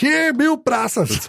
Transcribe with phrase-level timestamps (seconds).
[0.00, 1.28] kje je bil prasac?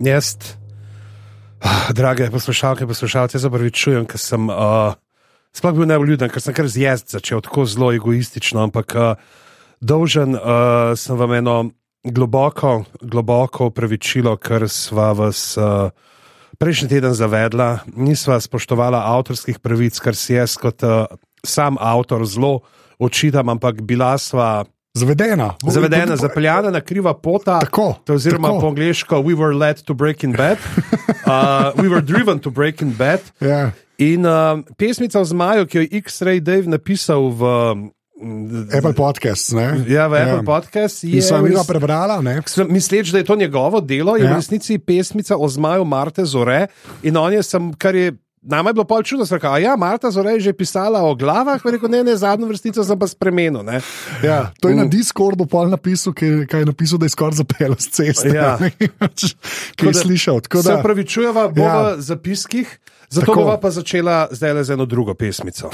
[0.00, 0.36] Jaz,
[1.92, 4.94] drage poslušalke, poslušalce, zapravičujem, ker sem uh,
[5.56, 9.12] sploh bil najbolj ljuden, ker sem kar zjezd začel tako zelo egoistično, ampak uh,
[9.80, 11.56] dolžen uh, sem vam eno
[12.04, 15.90] globoko, globoko upravičilo, ker sva vas uh,
[16.60, 21.04] prejšnji teden zavedla, nisva spoštovala avtorskih pravic, kar si jaz kot uh,
[21.44, 22.60] sam avtor zelo
[23.00, 24.64] očitam, ampak bila sva.
[24.94, 25.54] Zavedena.
[25.64, 27.58] Zavedena, zapeljana na kriva pota.
[27.60, 28.60] Tako, to oziroma tako.
[28.60, 30.58] po angliško, we were led to break in bed.
[31.22, 33.20] Uh, we were driven to break in bed.
[33.40, 33.70] Ja.
[33.98, 34.32] In uh,
[34.76, 37.42] pesmica o zmaju, ki jo je X-Ray Dave napisal v.
[38.16, 39.52] mm, Apple podcast.
[39.52, 39.84] Ne?
[39.86, 41.22] Ja, v Apple podcast In je.
[41.22, 42.18] sem res- prebrala.
[42.20, 42.40] Ne?
[42.66, 44.32] Misleč, da je to njegovo delo, je Ja.
[44.32, 46.66] v resnici pesmica o zmaju Marte Zore.
[47.02, 48.12] In on je, sem, kar je.
[48.42, 51.60] Nama je bilo pol čudno, da je ja, Marta Zore je že pisala o glavah,
[51.62, 53.60] rekel, ne, ne, zadnjo vrstico sem pa spremenil.
[53.60, 53.80] Ne.
[54.22, 54.90] Ja, to je na Mm.
[54.90, 58.28] Discordu pol napisal, ki, ki je napisal, da je skoraj zapeljal z ceste.
[58.30, 58.56] Ja.
[59.76, 60.40] Ki je da- slišal.
[60.40, 61.76] Tako Se da, upravičujeva, bo Ja.
[61.92, 62.64] v zapiskih,
[63.08, 63.40] zato Tako.
[63.40, 65.68] bova pa začela zdaj le z eno drugo pesmico.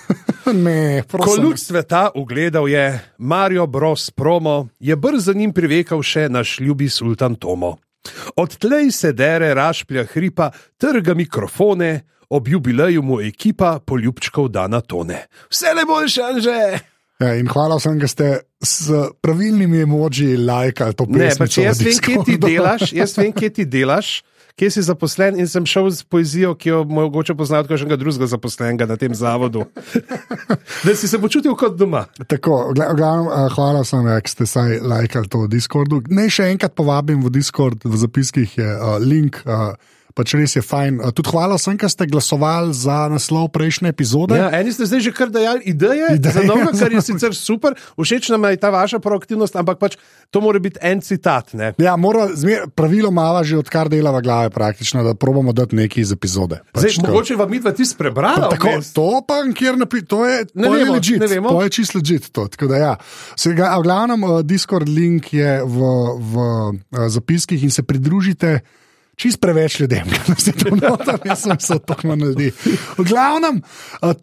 [0.54, 1.44] ne, Ko prosim.
[1.44, 4.10] luč sveta ugledal je Mario Bros.
[4.10, 7.76] promo, je brz za njim privekal še naš ljubi sultan Tomo.
[8.36, 15.26] Odtlej se dere, rašplja hripa, trga mikrofone, ob jubileju mu ekipa poljubčkov da na tone.
[15.50, 16.91] Vse le boljše, že!
[17.22, 18.26] Ja, in hvala vsem, da ste
[18.58, 18.90] s
[19.22, 21.38] pravilnimi emoji lajkali to Ne, pesem.
[21.38, 24.12] pa če jaz vem, kje ti delaš, jaz vem, kje ti delaš.
[24.52, 28.26] Kje si zaposlen in sem šel z poezijo, ki jo mogoče poznati kot kakšnega drugega
[28.28, 29.62] zaposlenega na tem zavodu.
[30.84, 32.04] da si se počutil kot doma.
[32.28, 36.02] Tako, gla- glavno, uh, hvala vsem, ja, ki ste saj lajkali to v Discordu.
[36.12, 39.40] Naj še enkrat povabim v Discord, v zapiskih je uh, link.
[39.48, 39.72] Uh,
[40.12, 41.00] Pač res je fajn.
[41.16, 44.36] Tudi hvala vsem, ki ste glasovali za naslov prejšnje epizode.
[44.36, 47.72] Ja, eni ste zdaj že kar dajali ideje, Ideje, za novo, kar je sicer super,
[47.96, 49.96] všeč nam je ta vaša proaktivnost, ampak pač
[50.28, 51.52] to mora biti en citat.
[51.56, 51.72] Ne?
[51.80, 56.12] Ja, mora, zmer, pravilo mava že odkar delava glave, praktično, da probamo dati nekaj iz
[56.12, 56.60] epizode.
[56.76, 57.06] Zdaj, Pač to.
[57.08, 58.52] mogoče vam midva ti sprebrala.
[58.52, 58.92] Tako, vmes.
[58.92, 61.48] to pa kjer napi, to je, Ne to je vemo, legit, ne vemo.
[61.48, 62.28] to je čisto legit.
[62.32, 62.92] To, tako da, ja.
[63.36, 65.76] Sega, a v glavnem, uh, Discord link je v,
[66.20, 68.60] v uh, zapiskih in se pridružite.
[69.16, 72.48] Čist preveč ljudem, da se to noter, jaz sem se tako manj ljudi.
[72.96, 73.60] V glavnem,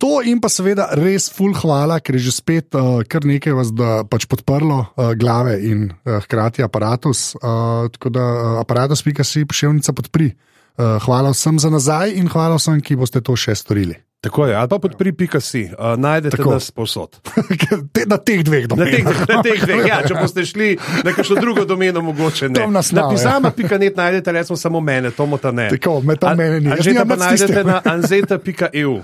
[0.02, 2.78] to in pa seveda res full hvala, ker je že spet
[3.08, 3.72] kar nekaj vas
[4.10, 4.82] pač podprlo
[5.20, 7.36] glave in hkrati aparatus.
[7.40, 10.34] Tako da uh, aparatus.si pošiljnica podpri.
[10.80, 13.98] Hvala vsem za nazaj in hvala vsem, ki boste to še storili.
[14.20, 16.52] Tako je, ali pa podpri pika si, uh, najdete Tako.
[16.52, 17.16] nas povsod.
[17.96, 19.28] Te, na teh dveh Na teh, domenah.
[19.30, 20.74] na teh dveh, ja, če boste šli
[21.08, 22.60] na kakšno drugo domeno, mogoče ne.
[22.60, 25.70] Tam naslov, na pisama.net najdete recimo samo mene, Tomo ta ne.
[25.72, 26.68] Tako, me tam mene ni.
[26.68, 28.98] Anžeta pa najdete na anzeta.eu.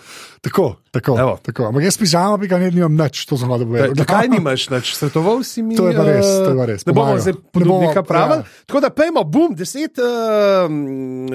[0.43, 1.15] Tako, tako.
[1.19, 1.37] Evo.
[1.41, 1.69] tako.
[1.71, 3.95] Ampak jaz pižama, bi ga ne nimam nič, to sem hodil povedati.
[3.97, 4.91] Zakaj nimaš nič?
[4.99, 5.79] Svetoval si mi.
[5.79, 8.43] To je pa res, eh, to je pa res, Ne bomo zdaj podobnika pravili.
[8.43, 8.65] ja.
[8.67, 10.67] Tako da pejmo, bum, deset, uh,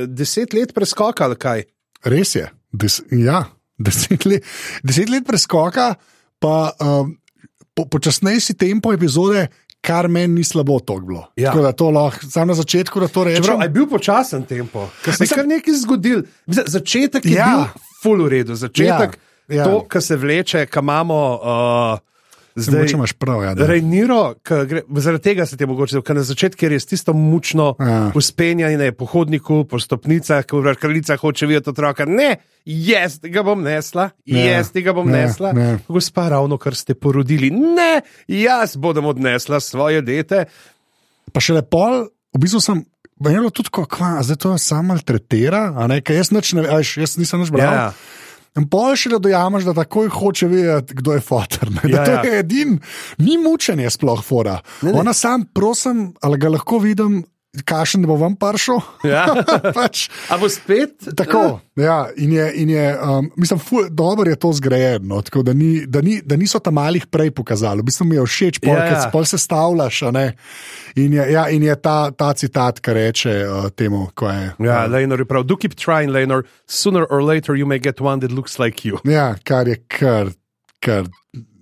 [0.04, 1.64] deset let preskoka ali kaj.
[2.04, 2.44] Res je.
[2.70, 3.48] Des, ja,
[3.80, 4.44] deset, let,
[4.84, 5.94] deset let preskoka,
[6.38, 7.16] pa um,
[7.74, 9.48] po, počasnejši tempo epizode,
[9.80, 11.24] kar meni ni slabo to bilo.
[11.36, 11.50] Ja.
[11.50, 13.42] Tako da to lahko, samo na začetku, da to rečem.
[13.42, 16.22] Čeprav, je bil počasen tempo, ker se je kar nekaj zgodil.
[16.46, 17.48] Mislim, začetek je Ja.
[17.48, 17.64] bil
[18.02, 19.16] full v redu, začetek,
[19.48, 19.64] Ja, ja.
[19.64, 21.20] to, kar se vleče, kam imamo.
[21.34, 22.09] Uh,
[22.56, 23.66] Zdaj, Zdaj, imaš prav, ja, da.
[23.66, 28.10] Rejniro, gre, zaradi tega se ti mogoče ker na začetku je res tisto mučno Ja.
[28.14, 32.04] uspenjanje po hodniku, po stopnicah, ko vraš kraljica hoče videti otroka.
[32.04, 34.44] Ne, jaz ga bom nesla, Ja.
[34.56, 35.52] jaz ga bom Ne, nesla.
[35.52, 35.78] ne.
[35.88, 37.50] Gospa, ravno kar ste porodili.
[37.50, 40.44] Ne, jaz bodem odnesla svoje dete.
[41.32, 42.84] Pa še lepo, v bistvu sem.
[43.20, 46.40] Meni je bilo tudi tako, kva, zdaj to samo maltretira, a ne, ker jaz, ne,
[46.96, 47.60] jaz nisem nič bral.
[47.60, 47.92] Ja, ja.
[48.58, 51.70] In pol še da dojamaš, da takoj hoče vedeti, kdo je fotor.
[51.70, 51.84] Ne?
[51.86, 52.22] Ja, Ja, to ja.
[52.26, 52.78] je edin,
[53.22, 54.58] ni mučenje sploh fora.
[54.82, 54.98] Ne, ne.
[54.98, 57.20] Ona sam, prosim, ali ga lahko vidim,
[57.64, 58.78] kašen bo vam pršel.
[59.04, 59.26] Ja.
[59.76, 61.10] pač, A bo spet?
[61.16, 65.52] tako, ja, in je, in je um, mislim, ful, dobro je to zgrajeno, tako da,
[65.52, 67.82] ni, da, ni, da niso tam malih prej pokazali.
[67.82, 70.02] V bistvu mi je všeč, pol, Ja, ja, pol se stavljaš.
[70.96, 74.52] In je, ja, in je ta, ta citat, ki reče uh, temu, ko je.
[74.66, 75.44] Ja, Lejnor je prav.
[75.44, 76.46] Do keep trying, Lejnor.
[76.66, 79.02] Sooner or later you may get one that looks like you.
[79.04, 80.30] Ja, kar je kar,
[80.80, 81.10] ker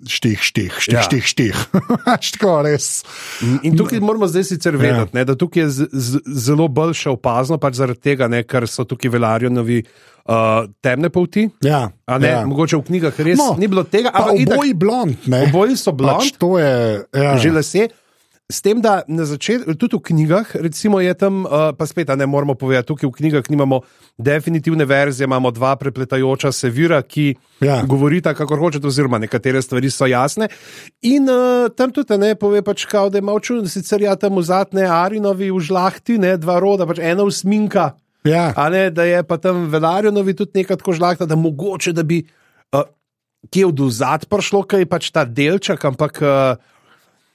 [0.01, 1.03] štih, štih, štih, Ja.
[1.03, 1.57] štih, štih.
[2.07, 3.03] Tako res.
[3.63, 4.81] In tukaj moramo zdaj sicer Ja.
[4.81, 8.43] vedeti, ne, da tukaj je z, z, zelo bolj še opazno, pač zaradi tega, ne,
[8.43, 11.49] ker so tukaj velarjonovi uh, temne polti.
[11.61, 12.43] Ja, A ne, ja.
[12.47, 15.43] mogoče v knjigah res No, ni bilo tega, itak, oboji blond, ne?
[15.45, 16.75] oboji so blond, Pač to je.
[17.13, 17.35] Ja.
[17.37, 17.89] že lase.
[18.49, 22.25] S tem, da na začetku, tudi v knjigah, recimo je tam, uh, pa spet, ne
[22.25, 23.85] moramo povedati, tukaj v knjigah nimamo
[24.17, 27.83] definitivne verzije, imamo dva prepletajoča se vira, ki Ja.
[27.85, 30.49] govorita, kako hočete, oziroma nekatere stvari so jasne.
[31.05, 34.41] In uh, tam tudi ne pove, pač, kao, da je malo čudno, sicer ja tam
[34.41, 37.99] vzatne Arinovi v žlahti, ne dva roda, pač ena usminka.
[38.25, 38.57] Ja.
[38.73, 42.23] Ne, da je pa tam Velarjonovi tudi nekaj tako žlahta, da mogoče da bi
[42.73, 42.89] uh,
[43.53, 46.57] kje od vzad prišlo, kaj pač ta delček, ampak uh,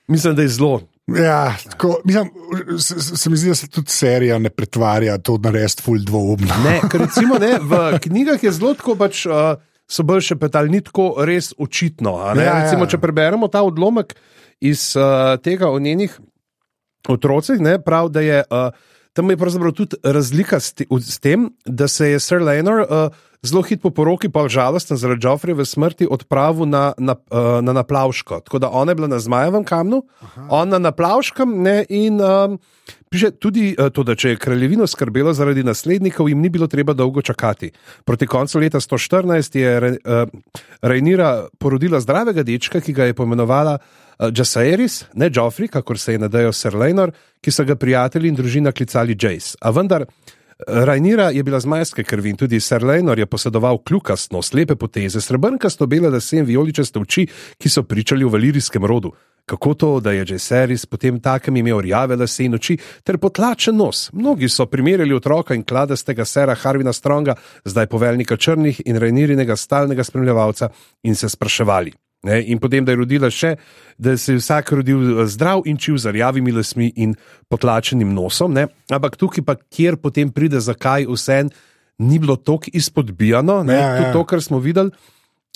[0.09, 0.81] mislim, da je zelo.
[1.07, 2.29] Ja, tako, mislim,
[2.79, 6.55] se, se mi zdi, da se tudi serija ne pretvarja to narediti ful dvoumno.
[6.63, 9.25] Ne, ker recimo ne, v knjigah je zelo tako pač.
[9.27, 9.59] Uh,
[9.93, 12.15] So bolj še petali, ni tako res očitno.
[12.23, 12.53] Ja, ja.
[12.63, 14.15] Recimo, če preberemo ta odlomek
[14.63, 16.15] iz uh, tega o njenih
[17.11, 18.71] otrocih, ne, prav, da je uh,
[19.13, 23.13] tam je pravzaprav tudi razlika s, te, s tem, da se je Sir Leonard uh,
[23.43, 28.39] zelo hit po poroki, pa žalosten zaradi Joffreyjeve smrti, odpravil na, na, uh, na Naplavško.
[28.39, 30.47] Tako da ona je bila na Zmajevem kamnu, Aha.
[30.49, 32.57] on na Naplavškem ne, in um,
[33.09, 36.93] piše tudi uh, to, da če je kraljevino skrbelo zaradi naslednikov, jim ni bilo treba
[36.93, 37.71] dolgo čakati.
[38.05, 40.23] Proti koncu leta 114 je Re, uh,
[40.81, 43.77] Rejnira porodila zdravega dečka, ki ga je pomenovala
[44.19, 48.35] uh, Jasaeris, ne Joffrey, kakor se je nadejal Sir Leonard, ki so ga prijatelji in
[48.35, 49.57] družina klicali Jace.
[49.61, 50.05] A vendar
[50.67, 55.87] Rajnira je bila zmajske krvi in tudi Sir Leonard je posedoval kljukastno, slepe poteze, srebrnkasto
[55.87, 57.27] bele lase in vijoličaste oči,
[57.57, 59.11] ki so pričali o valirijskem rodu.
[59.45, 64.09] Kako to, da je Jaceris potem takem imel rjave lase in oči ter potlačen nos?
[64.13, 70.03] Mnogi so primerjali otroka in kladastega sera Harvina Stronga, zdaj poveljnika črnih in Rajnirinega stalnega
[70.03, 70.69] spremljevalca
[71.03, 71.93] in se spraševali.
[72.23, 73.57] Ne, in potem, da je rodila še,
[73.99, 77.17] da se je vsak rodil eh, zdrav in čiv z rjavimi lasmi in
[77.51, 78.53] potlačenim nosom.
[78.55, 78.69] Ne.
[78.87, 81.43] Ampak tukaj pa, kjer potem pride, zakaj vse
[82.03, 83.97] ni bilo tako izpodbijano, ne, Ja, ja.
[83.97, 84.91] tudi to, kar smo videli.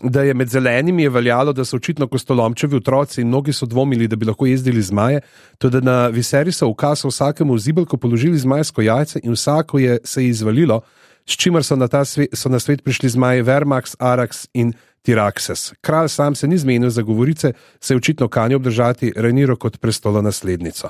[0.03, 4.05] Da je med zelenimi je veljalo, da so očitno kostolomčevi otroci in mnogi so dvomili,
[4.07, 5.23] da bi lahko jezdili zmaje.
[5.57, 10.21] Tudi na Viseri so ukaz vsakemu v zibelko položili zmajsko jajce in vsako je se
[10.23, 10.81] je izvalilo,
[11.29, 15.73] s čimer so na, svet, so na svet prišli zmaji Vermax, Arax in Tiraxes.
[15.81, 20.21] Kralj sam se ni zmenil za govorice, se je očitno kanil obdržati Reniro kot prestola
[20.21, 20.89] naslednico.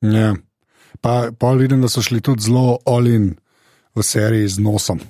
[0.00, 0.34] Ja.
[1.00, 3.34] Pa, pa vidim, da so šli tudi zelo olin
[3.94, 5.00] v seriji z nosom.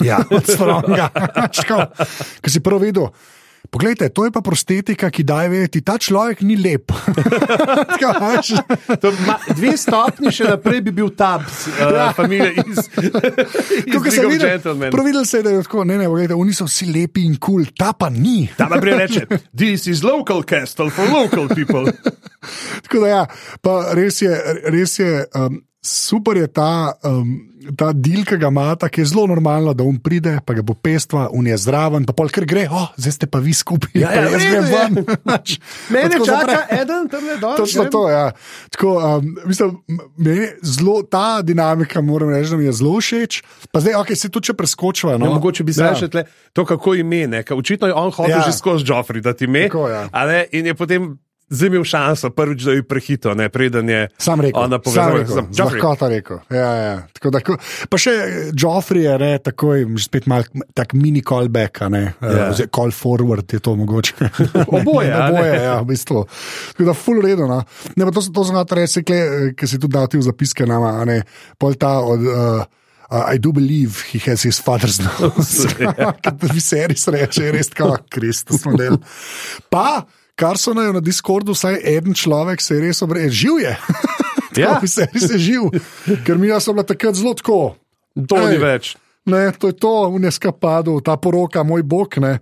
[0.00, 0.18] Ja.
[0.36, 1.08] Od stronga.
[2.40, 3.10] Ker si prvo videl.
[3.70, 6.92] Poglejte, to je pa prostetika, ki daje vedeti, ta človek ni lep.
[8.96, 13.10] To, ma, dve stopni še naprej bi bil tab, uh, familija iz, iz
[13.92, 14.90] Tako, ko League sem of videl, Gentlemen.
[14.94, 17.36] prvo videl se je, da je tako, ne, ne, poglejte, oni so vsi lepi in
[17.36, 18.46] kul, cool, ta pa ni.
[18.56, 21.90] Tam naprej reče: This is local castle for local people.
[22.86, 23.22] Tako da ja,
[23.62, 24.32] pa res je,
[24.72, 26.68] res je um, super je ta,
[27.02, 27.36] um,
[27.78, 30.74] ta del, ki ga ima, ki je zelo normalno, da on pride, pa ga bo
[30.74, 34.10] pestva, on je zraven, pa pol kar gre, oh, zdaj ste pa vi skupaj, Ja,
[34.10, 34.92] ja, jaz grem ven.
[35.28, 35.56] Pač,
[35.88, 36.58] Mene čaka zapre.
[36.72, 37.56] eden, tam je dol.
[37.56, 38.24] Točno to, ja.
[38.70, 39.76] Tako, um, mislim,
[40.16, 43.40] meni zelo, ta dinamika, moram reči, da mi je zelo všeč.
[43.70, 45.16] Pa zdaj, okay, se tudi če preskočiva.
[45.16, 45.26] No?
[45.26, 45.94] No, mogoče bi se Ja.
[45.94, 47.26] še tle, to, kako ime.
[47.26, 48.42] ne, ker Očitno je on hotel Ja.
[48.42, 48.46] ja.
[48.46, 49.66] že skozi Joffrey, da ti ime.
[49.68, 50.08] Tako, ja.
[50.12, 54.08] a ne, In je potem zdaj imel šanso, prvič, da je prehito, ne, preden je
[54.18, 56.38] Sam rekel, rekel, da z lahkoto rekel.
[56.50, 56.94] Ja, ja.
[57.12, 57.58] Tako, da, ko-
[57.88, 58.14] pa še
[58.52, 60.42] Joffrey je ne, takoj, spet mal
[60.74, 62.50] tak mini callback, ne, Ja.
[62.50, 62.66] yeah.
[62.68, 64.30] call forward je to mogoče.
[64.76, 65.28] Oboje, ne?
[65.28, 66.24] Oboje, ja, v bistvu.
[66.72, 67.46] Tako da, full redo.
[67.46, 67.60] No.
[67.94, 69.04] Ne, to, so- to sem hotel reči,
[69.54, 71.20] ki si tudi dal ti v zapiske nama, a ne,
[71.58, 72.20] pol ta od.
[72.22, 72.64] Uh,
[73.06, 75.62] Uh, I do believe he has his father's nose.
[76.26, 78.96] Kot bi se res reče, je res tako, Kristus model.
[79.70, 80.02] Pa,
[80.36, 83.76] kar so na, Discordu, vsaj en človek se je res obrnil, živ je.
[84.56, 84.70] Ja.
[84.78, 85.64] Tako, se res je živ,
[86.24, 87.76] ker mi smo bili takrat zelo tako.
[88.16, 88.94] To ni več.
[89.28, 92.16] Ne, to je to, uneskapado, ta poroka, moj bog.
[92.24, 92.38] Ne,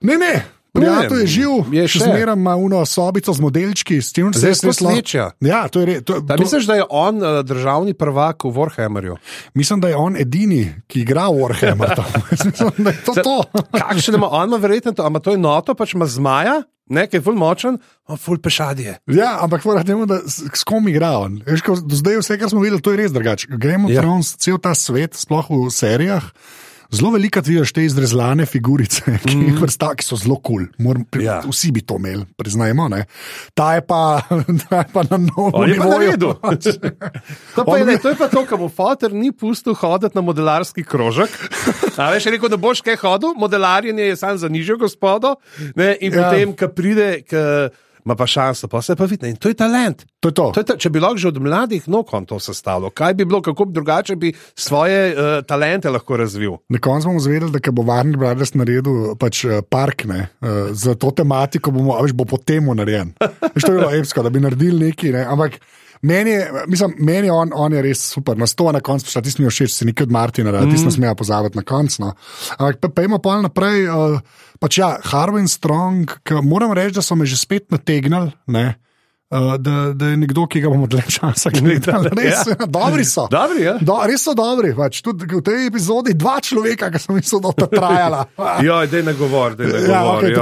[0.00, 0.32] ne, ne.
[0.74, 4.72] Prijatelj je živ, je še zmeraj ima uno sobico z modelčki, s tem se lahko-
[4.74, 5.30] slečja.
[5.38, 6.02] Ja, to je res.
[6.02, 9.16] Da, misliš, da je on uh, državni prvak v Warhammerju?
[9.54, 11.94] mislim, da je on edini, ki igra Warhammer.
[12.32, 13.36] mislim, da je to to.
[13.70, 17.32] Kakšen ima on, ima verjetno to, ampak to je noto, pač ima zmaja, nekaj ful
[17.34, 18.98] močen, a ful pešadje.
[19.06, 21.38] Ja, ampak moram reči, da s, kom igra on.
[21.46, 23.46] Veš, ko, do zdaj vse, kar smo videli, to je res drugače.
[23.48, 24.02] Of Ja.
[24.02, 26.26] Thrones, cel ta svet, sploh v serijah,
[26.94, 29.58] Zelo veliko vidiš te izrezlane figurice, ki, mm.
[29.62, 30.68] vrsta, ki so zelo kul.
[30.78, 31.22] Cool.
[31.24, 31.40] Ja.
[31.46, 32.88] Vsi bi to imeli, priznajmo.
[32.92, 33.04] Ne?
[33.54, 34.20] Ta je pa,
[34.68, 36.34] ta je pa na novem mestu.
[37.54, 37.76] to, to
[38.12, 41.34] je pa to, kar mu fotor ni pustil hoditi na modelarski krožek.
[41.96, 45.36] A veš, rekel, da boš kaj hodil, modelarjenje je samo za nižjo gospodo.
[45.74, 45.96] Ne?
[46.00, 46.28] In ja.
[46.28, 47.10] potem, ko pride.
[47.26, 47.42] K,
[48.04, 49.28] ima pa šanso, pa se pa vidi.
[49.28, 50.04] In to je talent.
[50.20, 50.50] To je to.
[50.54, 53.24] To je ta, če bi lahko že od mladih nog on to sestavljal, kaj bi
[53.24, 56.58] bilo, kako bi drugače bi svoje uh, talente lahko razvil.
[56.68, 60.94] Na koncu bomo zvedeli, da bo Warner Brothers naredil pač, uh, park ne, uh, za
[60.94, 63.14] to tematiko, bomo, veš, bo po temu narejen.
[63.54, 65.12] Veš, to je bilo epsko, da bi naredili nekaj.
[65.14, 65.60] Ne, ampak
[66.04, 69.32] Meni je, mislim, meni on, on je res super, na sto na koncu, šta ti
[69.32, 70.70] smo všeč, si nekaj od Martina, mm.
[70.70, 72.02] ti smo smeli pozabiti na koncu.
[72.02, 72.12] No.
[72.58, 74.18] Ampak pa, pa ima pa naprej, uh,
[74.60, 76.12] pač ja, Harvin Strong,
[76.44, 78.34] moram reči, da so me že spet nategnili.
[79.30, 82.10] Uh, da, da je nekdo, ki ga bomo dlje časa gledali.
[82.20, 82.66] Res, ja.
[82.66, 83.24] Dobri so.
[83.30, 83.78] Dobri, ja.
[83.80, 84.74] Do, res so dobri.
[84.76, 85.00] Pač.
[85.02, 88.20] Tudi v tej epizodi dva človeka, ki so mislili, da bo to trajalo.
[88.68, 89.90] ja, da je ne govor, da je ne govor.
[89.90, 90.34] Ja, okay,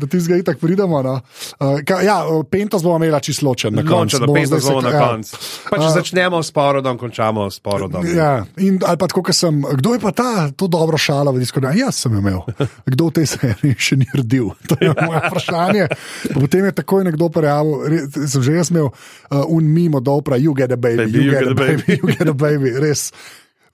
[0.00, 1.02] da ti zdaj tako pridemo.
[1.04, 1.18] No.
[1.60, 2.16] Uh, ka, ja,
[2.50, 4.16] Pentos bomo imeli čisto ločen na koncu.
[4.24, 5.04] Ločen, Pentos bomo na ja.
[5.06, 5.36] koncu.
[5.68, 8.08] Pa če uh, začnemo s porodom, končamo s porodom.
[8.16, 11.44] Ja, in, ali pa tako, ker sem, kdo je pa ta, to dobro šala v
[11.44, 11.60] disku?
[11.62, 12.40] Ja, jaz sem imel.
[12.88, 14.50] Kdo v tej seriji še ni rodil?
[14.72, 15.86] To je moje vprašanje.
[16.32, 20.36] Potem je takoj nekdo prijavil pojavil, sem že jaz imel uh, un mimo, da opra,
[20.36, 22.00] you get a baby, baby you, you, get get a baby, baby.
[22.00, 23.12] you get a baby, res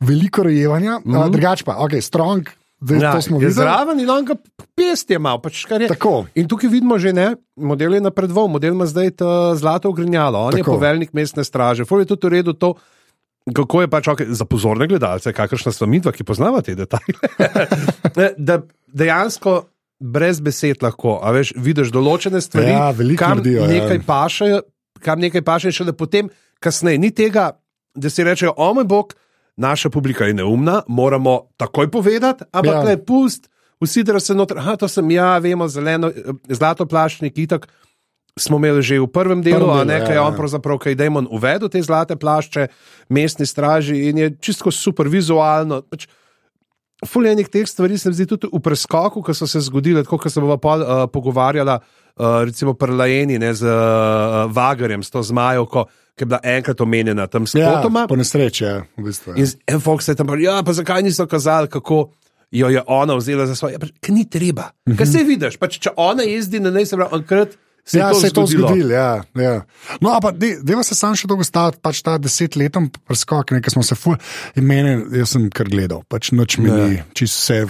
[0.00, 1.26] veliko rojevanja, mm -hmm.
[1.26, 2.48] uh, drugač pa, ok, strong.
[2.80, 3.00] Zdaj,
[3.42, 4.36] ja, zraven in on ga
[4.74, 5.40] pest je malo.
[5.42, 5.66] Pač,
[6.34, 9.10] in tukaj vidimo že ne, model je napredoval, model ima zdaj
[9.58, 10.58] zlato ogrinjalo, on Tako.
[10.58, 11.84] je poveljnik mestne straže.
[11.84, 12.74] Ful je tudi v redu to,
[13.54, 17.18] kako je pač okay, za pozorne gledalce, kakršna sta midva, ki poznavate te detajle.
[18.48, 19.64] da dejansko
[20.00, 21.18] brez besed lahko.
[21.34, 23.70] Veš, vidiš določene stvari, ja, kam, naredijo, ja.
[23.70, 24.04] nekaj ja.
[24.06, 24.50] paše,
[25.04, 26.30] kam nekaj paše, še da potem,
[26.62, 27.50] kasneje, ni tega,
[27.98, 29.14] da si rečejo, o moj bog,
[29.58, 32.84] naša publika je neumna, moramo takoj povedati, ampak ja.
[32.92, 33.50] le pust,
[33.82, 36.12] vsi da se noter, ah, to sem ja, vemo, zeleno,
[36.48, 37.68] zlato plašnik, itak.
[38.38, 40.38] Smo imeli že v prvem delu, a nekaj je ja, on, ja.
[40.38, 42.68] pravzaprav, kaj Dajmon uvedel te zlate plašče,
[43.10, 45.82] mestni straži in je čisto super vizualno.
[45.82, 46.06] Pač,
[47.06, 50.30] Fuljenih teh stvari se mi zdi tudi v preskoku, ki so se zgodile, tako da
[50.30, 55.22] se bomo pa, uh, pogovarjali, uh, recimo pri Lajeni, ne z uh, Vagarjem, s to
[55.22, 55.84] zmajo, ki
[56.24, 58.06] je bila enkrat omenjena tam s potoma.
[58.06, 59.36] Ja, po nesreči, ja, v bistvu.
[59.38, 59.46] Ja.
[59.70, 62.08] In Fox je tam rekel, ja, pa zakaj niso kazali, kako
[62.50, 63.78] jo je ona vzela za svoje.
[63.78, 64.62] Ja, Ker ni treba.
[64.62, 64.98] Mm -hmm.
[64.98, 67.58] Kaj se vidiš, pač, če ona jezdi na nej, se pravi, enkrat.
[67.88, 68.92] Se ja, to se je to zgodilo.
[68.92, 69.62] Ja, ja.
[70.00, 73.96] No, ampak deva se sam še dolgo staviti, pač ta desetletni preskok, nekaj smo se
[73.96, 74.18] ful,
[74.60, 77.62] in meni, jaz sem kar gledal, pač noč mi ni, vse,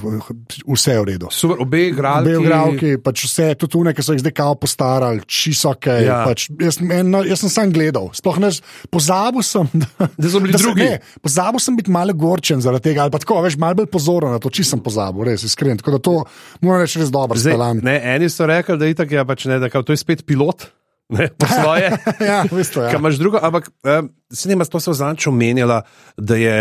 [0.67, 1.31] vse je v redu.
[1.35, 2.35] Super, obe igralki.
[2.35, 5.89] Obe igralki, pač vse, tudi tune, ki so jih zdaj kao postarali, čisto ok.
[6.03, 6.19] Ja.
[6.27, 8.51] Pač, jaz, en, no, jaz sem sam gledal, sploh ne,
[8.91, 10.83] pozabil sem, da, da so bili da drugi.
[10.83, 13.91] Se, ne, pozabil sem biti malo gorčen zaradi tega, ali pa tako, veš, malo bolj
[13.95, 15.79] pozoren na to, čisto sem pozabil, res iskren.
[15.79, 16.19] Tako da to
[16.67, 17.39] moram reči res dobro.
[17.39, 20.03] Zdaj, ne, eni so rekli, da je tako, ja, pač ne, da kao, to je
[20.09, 20.71] spet pilot.
[21.09, 21.93] Ne, po svoje.
[22.21, 22.97] ja, v bistvu, ja.
[22.97, 25.83] imaš drugo, ampak um, se nima, to se v zanču menjala,
[26.17, 26.57] da je.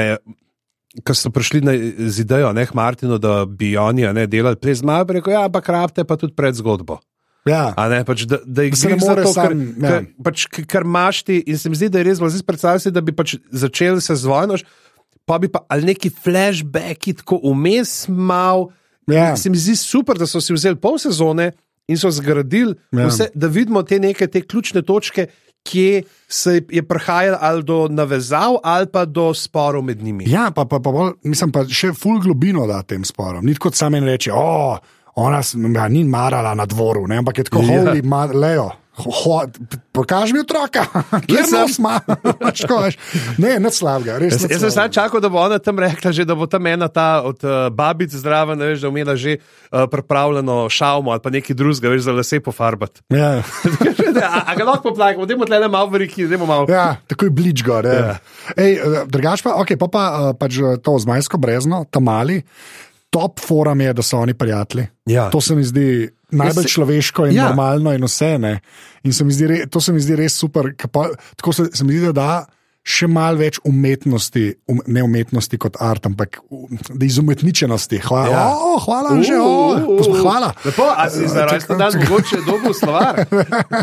[1.06, 1.76] Ko so prišli na,
[2.10, 6.08] z idejo, ne, Martino, da bi oni ne, delali prej zmaja, rekel, ja, ampak rabite
[6.08, 6.98] pa tudi pred zgodbo.
[7.46, 7.76] Ja.
[7.92, 10.00] Ne, pač, da, da jih ne more to, sam, kar, ja.
[10.26, 11.38] pač, kar maš ti.
[11.46, 14.58] In se mi zdi, da je res zelo predstavljati, da bi pač začeli se zvojno,
[15.28, 18.72] pa bi pa ali neki flashbacki tako vmes mal.
[19.12, 19.36] Ja.
[19.40, 21.52] Se mi zdi super, da so si vzeli pol sezone
[21.88, 23.08] in so zgradili ja.
[23.08, 25.28] vse, da vidimo te neke te ključne točke,
[25.68, 30.24] kje se je prihajalo ali do navezav, ali pa do sporov med njimi.
[30.28, 33.46] Ja, pa, pa, pa bolj, mislim pa še full globino da tem sporom.
[33.46, 34.78] Ni kot samo en reče, oh,
[35.16, 35.42] ona
[35.76, 37.18] ja, ni marala na dvoru, ne?
[37.18, 37.82] ampak je tako, ja.
[37.84, 38.04] holi,
[38.34, 38.70] lejo.
[39.92, 40.86] Pokaži mi otroka,
[41.30, 42.98] kje sem jaz, imaš
[43.38, 44.18] ne, ne slabega.
[44.26, 46.88] Jaz, jaz sem samo čakal, da bo ona tam rekla, že, da bo tam ena
[46.88, 51.30] ta od uh, babic zdrava, ne veš, da umela že uh, pripravljeno šalmo ali pa
[51.30, 53.02] nekaj drugega, veš, za lase pofarbati.
[53.14, 53.44] Ja.
[54.34, 56.66] a, a ga lahko poplakamo, da imamo tle malo veriki, da imamo malo.
[56.70, 57.86] Ja, tako je blič gor.
[57.86, 58.18] Ja.
[58.58, 60.04] Ej, uh, drugač pa, ok, pa pa
[60.40, 62.42] pač to zmajsko brezno, tam mali
[63.10, 64.88] top forum je, da so oni prijatelji.
[65.06, 65.30] Ja.
[65.30, 67.48] To se mi zdi najbolj človeško in ja.
[67.48, 68.60] normalno in vse.
[69.04, 70.74] In se zdi, to se mi zdi res super.
[70.92, 72.46] Pa, tako se, se mi zdi, da da
[72.88, 76.40] še malo več umetnosti, um, ne umetnosti kot art, ampak
[76.88, 78.00] da izumetničenosti.
[78.08, 78.46] Hvala, ja.
[78.56, 80.54] oh, hvala, uh, že oh, uh, uh, hvala.
[80.64, 83.24] Lepo, a si zaradi tega, da si mogoče dobil stvar.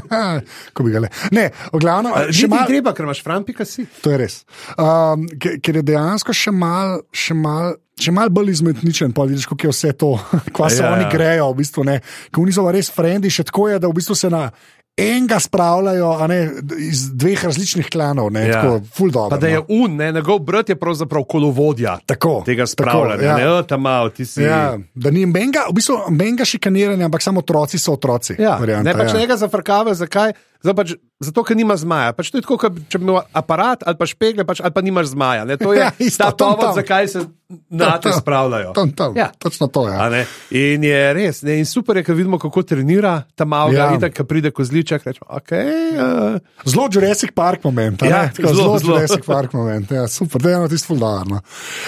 [0.74, 1.12] Ko bi ga le.
[1.36, 3.84] Ne, glavno, še malo treba, ker imaš frampika si.
[4.06, 4.40] To je res.
[4.80, 7.02] Um, ker je dejansko še malo.
[7.34, 10.08] Mal, Če malo bolj izmetničen, pa vidiš, kako je vse to,
[10.54, 11.10] kva se ja, oni ja.
[11.12, 12.00] grejo, v bistvu ne.
[12.34, 14.48] Ko niso res frendi, še tako je, da v bistvu se na
[14.96, 18.52] enega spravljajo ne, iz dveh različnih klanov, ne, Ja.
[18.52, 19.30] tako, dobro.
[19.30, 19.64] Pa da je no.
[19.68, 23.22] un, ne, njegov brat je pravzaprav kolovodja Tako, tega tako, spravljanja.
[23.24, 23.36] ja.
[23.56, 24.42] Ne, tam malo, ti si.
[24.42, 28.34] Ja, da ni menga, v bistvu menga šikaniranja, ampak samo otroci so otroci.
[28.38, 29.20] Ja, varianta, ne pač ja.
[29.20, 30.32] njega zafrkava, zakaj?
[30.64, 32.14] Zdaj Pač, zato, ker nima zmaja.
[32.16, 34.80] Pač to je tako, kot če bi imel aparat ali pa špegle, pač, ali pa
[34.80, 35.44] nimaš zmaja.
[35.44, 35.58] Ne?
[35.60, 37.20] To je Ja, isto, ta povod, zakaj se
[37.68, 38.16] na te tam.
[38.18, 38.72] spravljajo.
[38.72, 39.28] Tam, tam, Ja.
[39.36, 39.94] Točno to je.
[39.94, 40.24] Ja.
[40.50, 41.58] In je res, ne?
[41.60, 43.92] in super je, ko vidimo, kako trenira ta malga, Ja.
[43.92, 44.08] ja.
[44.08, 45.52] ko pride kozliček, rečemo, ok.
[45.52, 48.00] Uh, Zelo Jurassic Park moment.
[48.02, 48.32] Ja?
[48.32, 48.96] Tako, zelo zelo.
[48.96, 49.92] Jurassic Park moment.
[49.92, 51.44] Ja, super, da je eno tisto fuldarno.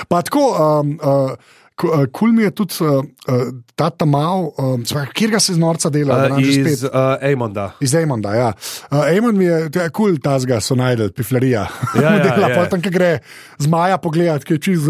[0.06, 0.52] Pa tako.
[0.52, 1.33] Um, uh,
[1.76, 5.90] Kul cool mi je tudi uh, uh, ta tamal, um, kjer ga se z norca
[5.92, 7.66] dela, nam že spet iz uh, Ejmonda.
[7.85, 8.47] Iz Emonda, ja.
[8.88, 11.66] Uh, mi je kul, cool, ta zga so najdel, piflarija.
[12.00, 12.56] Ja, ja, Dela, ja.
[12.56, 13.11] pol tam, ki gre
[13.61, 14.88] z Maja pogledat, ki je čez.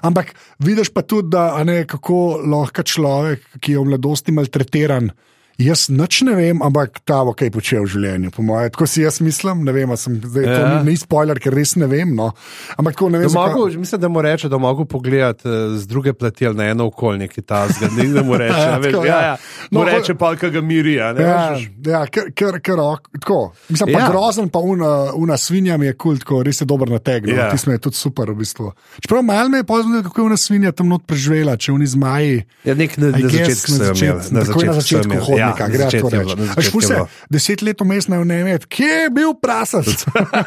[0.00, 0.32] Ampak
[0.64, 5.12] vidiš pa tudi, da, ne, kako lahko človek, ki je v mladosti maltretiran.
[5.56, 8.68] Jaz nič ne vem, ampak ta bo kaj počel v življenju, po mojem.
[8.68, 10.52] Tako si jaz mislim, ne vem, sem zdaj ja.
[10.52, 12.12] to ni, ni spoiler, ker res ne vem.
[12.12, 12.26] No.
[12.74, 15.54] Ampak tako ne vem, Da zakaj- mogu, mislim, da mu reče, da mogo pogledati uh,
[15.74, 18.52] z druge plati ali na eno okolje, ki ta zga, ne mu reče.
[18.60, 19.22] Ja, veš, tako, ja, ja.
[19.22, 19.36] ja.
[19.70, 21.00] No, Mu reče pa, kaj ga miri.
[21.00, 22.76] a Ne, Ja, veš, ja ker, ker, ker,
[23.14, 23.40] tako.
[23.68, 24.10] Mislim, pa Ja.
[24.10, 27.24] grozen, pa una, una svinja mi je kul, tako res je dober natek.
[27.24, 27.32] No.
[27.34, 27.48] Ja.
[27.48, 28.74] Ti smo je tudi super, v bistvu.
[29.00, 32.44] Čeprav malo me je pozornil, kako je una svinja tam not preživela, če oni zmaji.
[32.62, 34.20] Ja, nek na, na guess začetku so jo imeli.
[34.20, 35.98] začet- takoj na začetku ja, gre na začetku je reči.
[36.02, 37.06] bilo, na Až začetku ful je se, bilo.
[37.30, 39.86] deset let vmes ne vem, kje je bil prasac?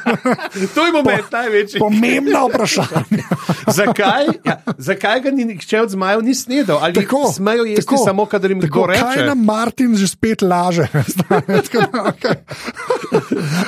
[0.75, 1.79] To je moment največji.
[1.79, 3.25] Pomembna vprašanja.
[3.79, 6.77] zakaj, ja, zakaj ga ni nihče od zmajev ni snedel?
[6.77, 9.01] Ali Tako, smejo jesti tako, samo, kadar jim tako, reče?
[9.01, 10.87] Kaj nam Martin že spet laže?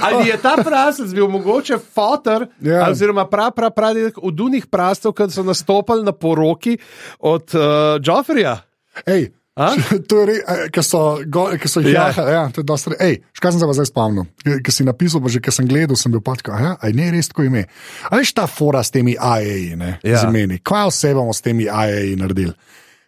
[0.01, 2.71] Ali je ta prasec bil mogoče fotor, Ja.
[2.71, 2.91] yeah.
[2.91, 6.77] oziroma prav, prav, prav, od unih prastov, ki so nastopili na poroki
[7.19, 7.61] od uh,
[7.99, 8.57] Joffrija?
[9.05, 9.40] Ej, A?
[10.09, 10.39] to je res,
[10.71, 12.07] ki so, go- so jih Ja.
[12.09, 12.31] jahali.
[12.31, 14.25] Ja, to je dosti re- Ej, škaj sem se pa zdaj spomnil.
[14.63, 17.27] Ki si napisal, pa že ki sem gledal, sem bil pač, ja, aj ne res
[17.27, 17.65] tako ime.
[18.07, 20.17] A veš ta fora s temi AI, ne, Ja.
[20.17, 20.59] z imeni.
[20.59, 22.53] Kaj vse bomo s temi AI naredili?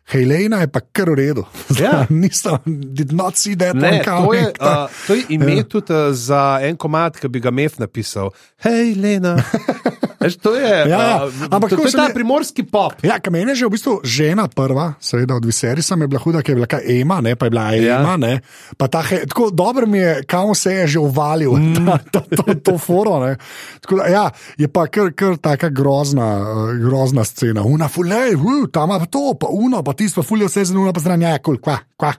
[0.04, 1.44] Helena je pa kar v redu.
[1.80, 2.04] Ja.
[2.12, 2.60] Nisem,
[2.92, 6.76] did not see that Ne, to je, uh, to je ime tudi uh, za en
[6.76, 8.34] komat, ki bi ga Mef napisal.
[8.60, 9.38] Hej, Lena.
[10.24, 11.16] Veš, to je, Ja, ja.
[11.22, 12.94] uh, Ampak to, tako to je ta je- primorski pop.
[13.02, 16.20] Ja, kam meni je že v bistvu žena prva, seveda od Viserisa, mi je bila
[16.20, 18.00] huda, ker je bila Ema, ne, pa je bila Ja.
[18.00, 18.16] Ema.
[18.16, 18.40] Ne,
[18.74, 21.86] pa ta, he, tako dobro mi je, kam se je že uvalil, mm.
[21.86, 23.20] ta, ta, to, to foro.
[23.20, 23.36] Ne.
[23.80, 24.26] Tako da, ja,
[24.56, 26.48] je pa kar, kar taka grozna, uh,
[26.80, 27.62] grozna scena.
[27.64, 31.00] Una fulej, uh, tam ima to, pa uno, pa tisto, pa fulej vse zelo, pa
[31.00, 32.14] zraven, ja, kul, kva, kva.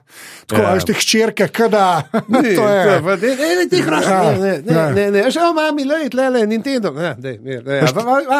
[0.45, 0.67] Tako, Ja.
[0.67, 0.73] ja.
[0.73, 2.03] veš, te hčerke, kada.
[2.27, 3.01] Ne, to je.
[3.01, 4.89] pa- Ne, ne, ne, ti hraš, Ja, ne, ne, ja.
[4.91, 7.91] ne, ne, ne, že mami, lej, tle, le, Nintendo, ne, ne, ne, ne, a, ma-
[7.93, 7.94] ma-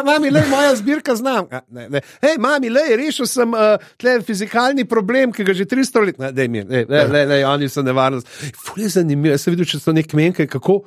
[0.05, 4.17] mami, lej, moja zbirka znam, A, ne, ne, hej, mami, lej, rešil sem uh, tle
[4.25, 7.69] fizikalni problem, ki ga že 300 let, ne, dej mi, ne, le, le, le, oni
[7.69, 8.27] so nevarnost.
[8.57, 10.81] Ful je zanimivo, jaz sem videl, če so nek menke, kako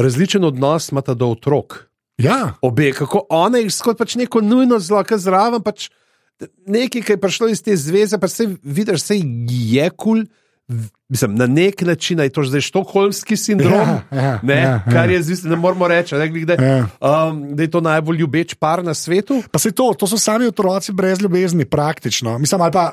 [0.00, 1.86] različen odnos imata do otrok.
[2.20, 5.88] Ja, Obe, kako ona jih skot pač neko nujno zlo, ki zraven pač
[6.66, 10.24] nekaj, ki je prišlo iz te zveze, pa se vidiš, se je kul.
[11.08, 14.84] Mislim, na nek način je to zdaj štokholmski sindrom, Ja, ja, ne, ja, ja.
[14.92, 16.86] kar je zdaj, ne moramo reči, ne, da, Ja.
[17.28, 19.42] um, da je to najbolj ljubeč par na svetu.
[19.50, 22.38] pa se to, to so sami otroci brez ljubezni, praktično.
[22.38, 22.92] Mislim, ali pa.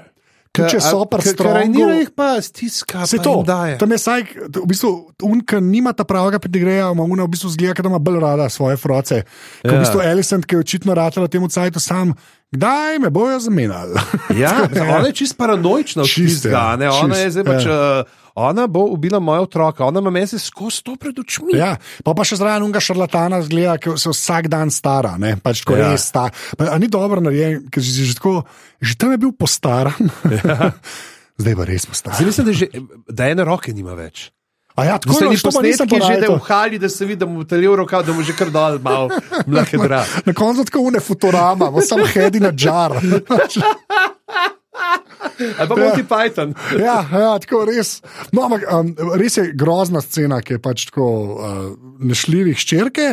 [0.57, 1.05] Tudi če so
[1.37, 3.77] Karajnira jih pa stiska, Se to, daje.
[3.77, 4.91] tam je saj, v bistvu,
[5.21, 8.77] unka nima ta pravega pedigreja, ima una v bistvu zgleda, da ima bolj rada svoje
[8.77, 9.21] froce.
[9.61, 9.73] Ko Ja.
[9.73, 12.13] v bistvu Elisant, ki je očitno ratela temu cajtu sam,
[12.51, 13.99] kdaj me bojo zamenjali.
[14.33, 16.77] Ja, ona je čist paranoična Čist, tistega.
[16.77, 17.63] ja, Ona čist, je zdaj pač.
[17.63, 17.99] ja.
[17.99, 21.57] Uh, ona bo ubila moja otroka, ona ima meni skozi to pred očmi.
[21.57, 21.71] Ja,
[22.05, 25.33] pa, pa še zraven unga šarlatana zgleda, ki se vsak dan stara, ne?
[25.41, 25.89] pač tako Ja.
[25.89, 26.29] res stara.
[26.53, 28.45] Pa, ni dobro narejen, ker že, že, tako,
[28.77, 29.97] že tam je bil postaran.
[30.29, 30.71] Ja.
[31.41, 32.15] Zdaj pa res postaran.
[32.15, 32.65] Zdaj mislim, da, že,
[33.09, 34.29] da ene roke nima več.
[34.77, 36.37] A ja, tako Tako no, to pa nisem posnetki že, da je porajal.
[36.37, 38.77] v hali, da se vidi, da mu talje v rokav, da mu že kar dol
[38.77, 39.09] malo
[39.49, 40.05] mlake dra.
[40.21, 42.93] Na koncu tako une futurama, samo hedi na žar.
[45.59, 46.53] Ali pa Monty Python.
[46.79, 48.01] ja, ja, tako res.
[48.31, 51.59] No, ampak um, res je grozna scena, ki je pač tako uh,
[51.99, 53.07] nešljivih ščerke,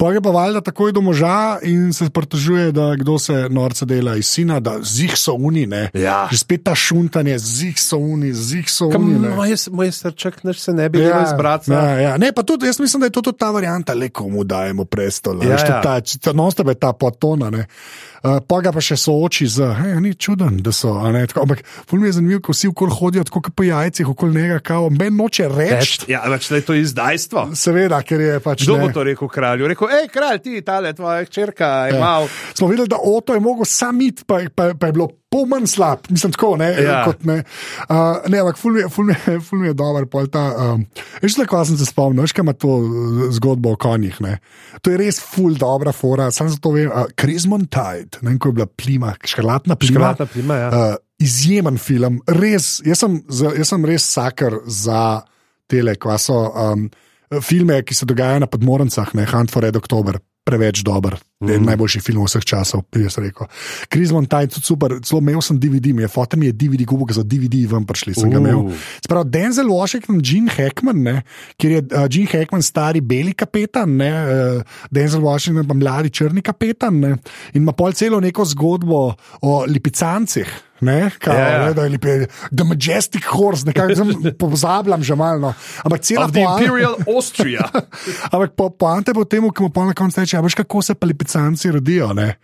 [0.00, 4.16] pa je pa valjda takoj do moža in se pritožuje, da kdo se norce dela
[4.16, 5.90] iz sina, da zih so uni, ne.
[5.94, 6.26] Ja.
[6.32, 9.18] Že spet ta šuntanje, zih so uni, zih so uni.
[9.20, 9.34] ne.
[9.36, 11.70] Moj, moj srček naš se ne bi ja, izbrati.
[11.72, 12.16] ja, ja.
[12.16, 15.42] Ne, pa tudi, jaz mislim, da je to tudi ta varianta, le komu dajemo prestol.
[15.44, 15.80] Ja, Ja, ja.
[15.82, 17.50] ta, ta, non-stop je ta potona.
[17.50, 17.66] Ne.
[18.22, 20.92] Uh, pa ga pa še sooči z, hej, ni čuden, da so.
[21.00, 23.62] a ne, tako, Ampak ful mi je zanimivo, ko vsi okoli hodijo tako kot po
[23.62, 26.06] jajcih, okoli njega, kao, ben noče reči.
[26.06, 27.48] Ja, več da je to izdajstvo.
[27.54, 28.62] Seveda, ker je pač.
[28.62, 28.86] Kdo ne.
[28.86, 29.66] bo to rekel kralju?
[29.66, 32.00] Rekel, hej, kralj, ti, tale tvoja hčerka, je Ja.
[32.00, 32.28] mal.
[32.54, 35.66] Smo videli, da Oto je mogel sam iti, pa, pa, pa je bilo pol manj
[35.66, 37.04] slab, mislim tako, ne, Ja.
[37.04, 37.42] kot ne.
[37.88, 37.96] Uh,
[38.28, 40.42] ne, ampak ful mi, je- ful mi, je- ful mi je dober, pol ta.
[40.54, 40.86] Um,
[41.22, 42.88] veš, tako sem se spomnil, veš, kaj ima to uh,
[43.30, 44.38] zgodbo o konjih, ne.
[44.82, 48.52] To je res ful dobra fora, sam zato vem, uh, Crismontide, ne vem, ko je
[48.54, 49.94] bila plima, škrlatna plima.
[50.14, 50.68] Škrlatna plima, ja.
[50.68, 55.20] Uh, izjemen film, res, jaz sem, jaz sem res sakar za
[55.70, 56.88] tele, kva so um,
[57.44, 60.18] filme, ki se dogajajo na podmornicah, ne Hunt for Red October.
[60.40, 61.50] Preveč dober, mm.
[61.52, 63.44] en najboljši film vseh časov, bi jaz rekel.
[63.92, 67.12] Krizmon Taj, tudi super, celo imel sem DVD, mi je foto mi je DVD, kupil
[67.14, 68.62] za DVD, ven prišli sem ga imel.
[68.64, 68.86] Uh.
[69.04, 71.14] Sprav, Denzel Washington, Gene Hackman, ne,
[71.60, 76.42] kjer je uh, Gene Hackman stari beli kapetan, ne, uh, Denzel Washington pa mladi črni
[76.42, 77.12] kapetan, ne,
[77.52, 79.04] in ima pol celo neko zgodbo
[79.44, 80.56] o lipicancih.
[80.80, 81.58] Ne, kao, Ja, ja.
[81.60, 82.08] ne, da je lipi,
[82.50, 85.38] The Majestic Horse, nekako sem pozabljam že malo.
[85.40, 85.54] no.
[85.84, 87.68] Ampak cela Of the poanta- Imperial Austria.
[88.32, 90.94] Ampak po, poante bo temu, ki mu pa na koncu reče: "A veš, kako se
[90.94, 92.34] pa lipicanci rodijo, ne?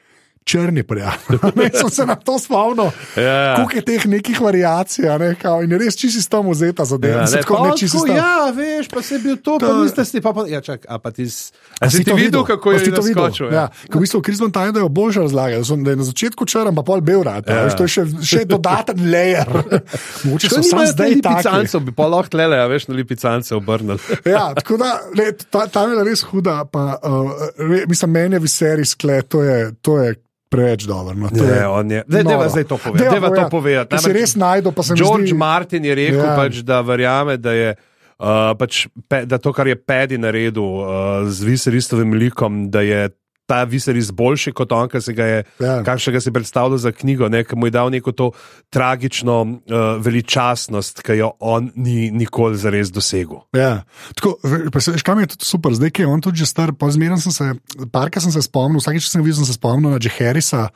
[0.47, 1.39] Črni prijatelji.
[1.75, 2.91] Sem se na to spomnil.
[3.17, 3.55] Ja.
[3.57, 5.35] Koliko je teh nekih variacij, ne?
[5.35, 7.15] kao, in je res čisti s tom vzeta zadeva.
[7.17, 9.83] Ja, Mislim, ne, tako, pa ne, tako, ja, veš, pa si bil to, pa To-
[9.83, 10.31] niste si pa.
[10.31, 12.93] pa ja, čak, a pa ti, s- a A si ti videl, kako je si
[12.93, 13.25] to videl?
[13.25, 13.51] naskočil?
[13.53, 13.65] Ja.
[13.91, 17.01] Ko bistvu Krizman Tajda je boljša razlaga, da, da je na začetku črn, pa pol
[17.01, 17.43] bel rad.
[17.45, 17.57] Ja.
[17.57, 17.75] Ja.
[17.75, 19.51] To je še, še dodaten layer.
[20.25, 23.99] Mogoče Če so samo zdaj lipicancev, bi pa lahko tlele, a veš, na lipicance obrnili.
[24.27, 26.63] Ja, tako da, le, ta, ta je res huda.
[26.71, 30.15] Pa, uh, re, mislim, meni je viserij sklet, to je, to je
[30.57, 31.14] preveč dobro.
[31.14, 32.01] No, je on je.
[32.05, 33.05] Zdaj, deva zdaj to povedati.
[33.05, 33.92] Deva Deva to povedati.
[33.92, 36.25] Namreč res najdel, pa se mi George zdi- Martin je rekel, Ja.
[36.27, 36.37] ja.
[36.37, 37.71] pač, da verjame, da je.
[38.16, 40.87] Uh, pač pe, da to, kar je Pedi naredil uh,
[41.27, 43.11] z Viseristovim likom, da je
[43.47, 45.83] ta Viseris boljši kot on, ki se ga je, Ja.
[45.83, 48.31] kakšnega si predstavljal za knjigo, ne, ki mu je dal neko to
[48.71, 49.59] tragično uh,
[50.01, 53.45] veličastnost, ki jo on ni nikoli zares dosegel.
[53.53, 53.85] Ja.
[54.15, 56.73] Tako, ve- pa se, veš, kam je tudi super, zdaj je on tudi že star,
[56.73, 57.55] pa zmeraj sem se,
[57.89, 60.11] parka sem se spomnil, vsakeč, sem ga videl, sem se spomnil na J.
[60.11, 60.69] Harrisa,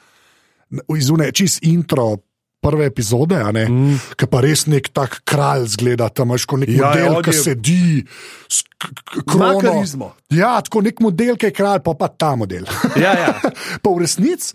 [0.97, 2.23] iz une, čist intro.
[2.61, 3.94] Prve epizode, mm.
[4.20, 7.33] ki pa res nek tak kralj zgleda, tam imaš kot nek Ja, ja, model, ki
[7.33, 8.05] je- sedi,
[8.53, 9.61] s k- k- Ima krono.
[9.64, 10.09] karizmo.
[10.29, 12.68] Ja, tako nek model, ki je kralj, pa pa ta model.
[13.01, 13.33] Ja, ja.
[13.83, 14.53] pa v resnici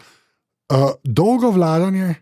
[0.69, 2.13] uh, dolgo vladanje,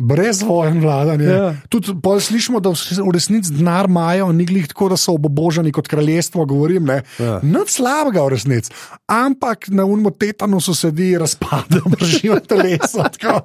[0.00, 1.24] brez vojen vladanje.
[1.24, 1.54] Ja.
[1.68, 5.88] Tudi pol slišimo, da v resnici denar imajo, ni glih tako, da so obobožani kot
[5.88, 6.86] kraljestvo, govorim.
[6.88, 7.02] Ne.
[7.18, 7.38] Ja.
[7.44, 8.72] Nič slabega v resnici,
[9.06, 13.04] ampak na unmo tetanusu sedi razpadel, držijo teleso.
[13.18, 13.40] tako,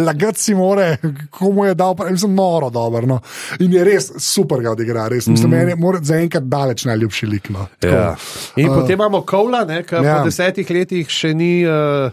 [0.00, 0.96] Lagati si more,
[1.30, 3.06] komu je dal, pa mislim, noro dobro.
[3.06, 3.20] No.
[3.60, 5.28] In je res super ga odigra, res.
[5.28, 5.56] Mislim, mm.
[5.56, 7.50] meni je mora- zaenkrat daleč najljubši lik.
[7.50, 7.68] No.
[7.78, 7.94] Tako.
[7.94, 8.16] Ja.
[8.56, 10.16] In uh, potem imamo Kovla, ki ja.
[10.16, 12.08] po desetih letih še ni uh,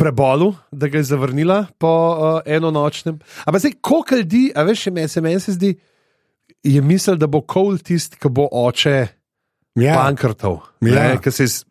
[0.00, 3.18] prebolel, da ga je zavrnila po uh, enonočnem.
[3.44, 5.74] Ampak zdaj, koliko ljudi, a veš, se, meni se zdi,
[6.62, 8.96] je misel, da bo Kowl tisti, ki bo oče
[9.76, 10.60] Ja, bankrtov.
[10.80, 10.94] Ja.
[11.06, 11.64] Ne, ki se iz-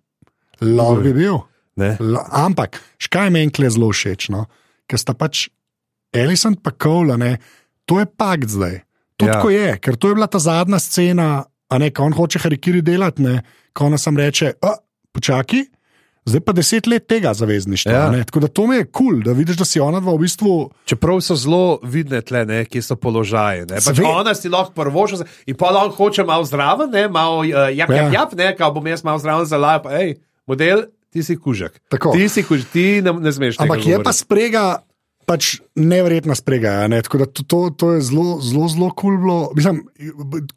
[0.61, 1.41] lahko bi bil.
[1.75, 1.97] ne.
[1.99, 4.45] La, ampak, škaj meni kle zelo všeč, no?
[4.85, 5.49] ker sta pač
[6.13, 7.37] Ellison pa Cole, ne,
[7.85, 8.79] to je pakt zdaj.
[9.17, 9.29] To Ja.
[9.29, 9.33] ja.
[9.33, 12.81] tako je, ker to je bila ta zadnja scena, a ne, ko on hoče harikiri
[12.81, 13.41] delati, ne,
[13.73, 14.53] ko ona sam reče,
[15.13, 15.65] počakaj.
[16.25, 17.91] Zdaj pa deset let tega zavezništva.
[17.91, 18.03] Ja.
[18.15, 18.23] Ja.
[18.25, 20.69] Tako da to mi je kul, cool, da vidiš, da si ona dva v bistvu.
[20.86, 23.65] Čeprav so zelo vidne tle, ne, kje so položaji.
[23.69, 23.79] ne.
[23.86, 27.89] Pač ona si lahko prvoša in pa lahko hoče malo zraven, ne, malo uh, jap,
[27.89, 28.10] jap, Ja.
[28.13, 29.88] jap, ne, kao bom jaz malo zraven za lajp.
[29.89, 30.15] Hej,
[30.47, 31.79] model, ti si kužek.
[31.89, 32.12] Tako.
[32.13, 34.84] Ti si kužek, ti ne, ne tega Ampak je pa sprega.
[35.29, 36.88] Pač neverjetna sprega.
[36.89, 37.01] Ne?
[37.05, 39.13] Tako da to, to, to je zelo, zelo, zelo kul.
[39.21, 39.84] Cool Mislim,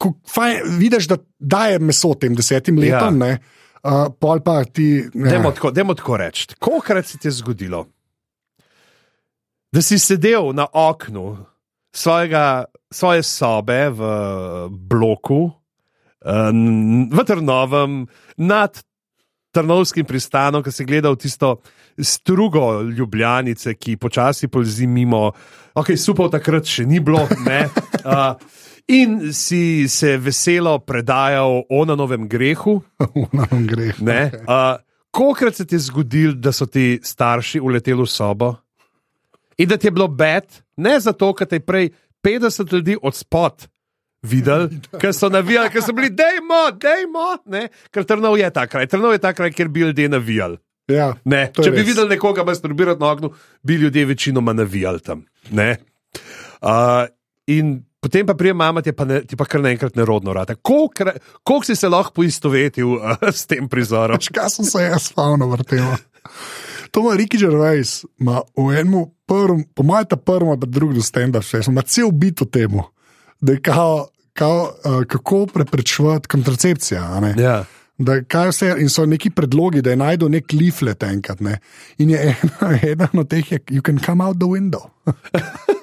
[0.01, 3.37] ko, faj, vidiš, da daje meso tem desetim letom, Ja.
[3.37, 3.37] ja.
[3.83, 5.03] Uh, pol pa ti.
[5.13, 6.47] Dajmo tako, dajmo tako reči.
[6.59, 7.85] Kolikrat se ti je zgodilo,
[9.71, 11.37] da si sedel na oknu
[11.95, 14.01] svojega, svoje sobe v
[14.69, 15.51] bloku,
[16.25, 16.51] eh,
[17.11, 18.83] v Trnovem, nad
[19.53, 21.61] Trnovskim pristanom, ki si gledal tisto
[21.97, 25.31] strugo Ljubljanice, ki počasi polzi mimo,
[25.77, 27.27] ok, supov takrat še ni bilo.
[27.45, 27.69] Ne,
[28.01, 28.33] uh,
[28.87, 32.81] In si se veselo predajal o novem grehu,
[33.33, 33.93] Na nam gre.
[33.99, 34.31] Ne?
[34.43, 34.75] Uh,
[35.11, 38.55] Kolikrat se ti je zgodilo, da so ti starši uleteli v sobo
[39.57, 40.49] in da ti je bilo bed,
[40.81, 41.89] ne zato, ker te je prej
[42.25, 43.67] 50 ljudi od spod
[44.25, 47.67] videli, ker so navijali, ker so bili, dejmo, dejmo, ne?
[47.93, 50.57] ker Trnov je ta kraj, Trnov je ta kraj, kjer bi ljudje navijali.
[50.91, 51.87] Ja, Ne, je če bi res.
[51.87, 53.29] videl nekoga masturbirati na oknu,
[53.63, 55.23] bi ljudje večinoma navijali tam.
[55.51, 55.77] Ne?
[56.59, 57.05] Uh,
[57.47, 60.55] in potem pa prije mama, ti pa, ne, ti pa kar naenkrat nerodno rade.
[60.61, 64.19] Koliko si se lahko poistovetil uh, s tem prizorom?
[64.33, 65.87] Kaj sem se jaz spomnil vrtel.
[66.93, 71.45] To ima Riki Gervais, ima v enem prvem, po mojem, ta prvi, pa drugi stand-up,
[71.47, 72.75] še ima cel bit o tem,
[73.41, 77.01] da je kao, kao, uh, kako preprečevati kontracepcijo.
[77.01, 77.33] a ne.
[77.39, 77.63] Ja.
[77.97, 81.41] Da, kaj vse, in so neki predlogi, da je najdel nek leaflet enkrat.
[81.45, 81.59] Ne?
[81.97, 84.89] In je ena, ena od teh, je, you can come out the window.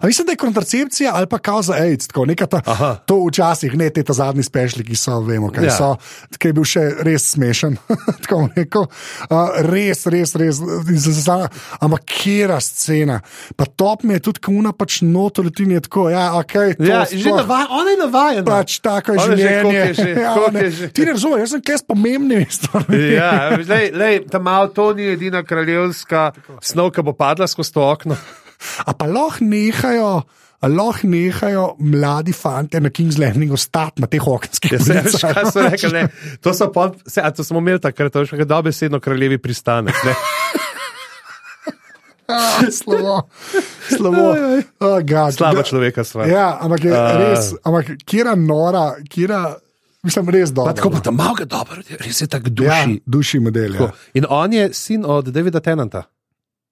[0.00, 2.94] A mislim, da je kontracepcija ali pa kao za AIDS, tako neka ta, Aha.
[3.06, 5.70] to včasih, ne te zadnji spešli, ki so, vemo, kaj Ja.
[5.72, 5.96] so,
[6.38, 7.76] ki je bil še res smešen.
[8.22, 10.60] tako neko, uh, res, res, res,
[10.96, 11.48] zazala,
[11.80, 13.20] ampak kera scena.
[13.56, 16.52] Pa top mi je tudi kuna pač notoletini je tako, ja, ok.
[16.76, 18.44] to Ja, že navajen, on je navajen.
[18.44, 19.78] Pač tako je Ona življenje.
[19.78, 20.88] je že, Ja, ne, je že.
[20.92, 23.02] Ti ne razumeš, jaz sem kaj s pomembnimi stvarmi.
[23.12, 26.32] Ja, lej, lej, ta malo to ni edina kraljevska
[26.62, 28.16] snov, ki bo padla skozi to okno.
[28.86, 30.22] A pa lahko nehajo.
[30.62, 36.08] Lahko nehajo mladi fanti na King's Landingu stati na teh okenskih Ja, ne,
[36.42, 39.94] to, pol, se, to smo imeli takrat, to je še dobesedno kraljevi pristanek.
[40.04, 40.16] Ne?
[42.28, 43.22] Ah, Slabo.
[43.88, 44.36] Slabo.
[44.84, 45.32] Oh, God.
[45.32, 46.26] Slaba človeka sva.
[46.28, 47.16] Ja, ampak je A.
[47.16, 49.56] res, ampak kera nora, kera,
[50.04, 50.68] mislim, res dobro.
[50.68, 53.00] Pa tako pa tam malo dobro, res je tako ja, duši.
[53.06, 53.80] duši model.
[53.80, 53.88] Ja.
[54.12, 56.04] In on je sin od Davida Tennanta.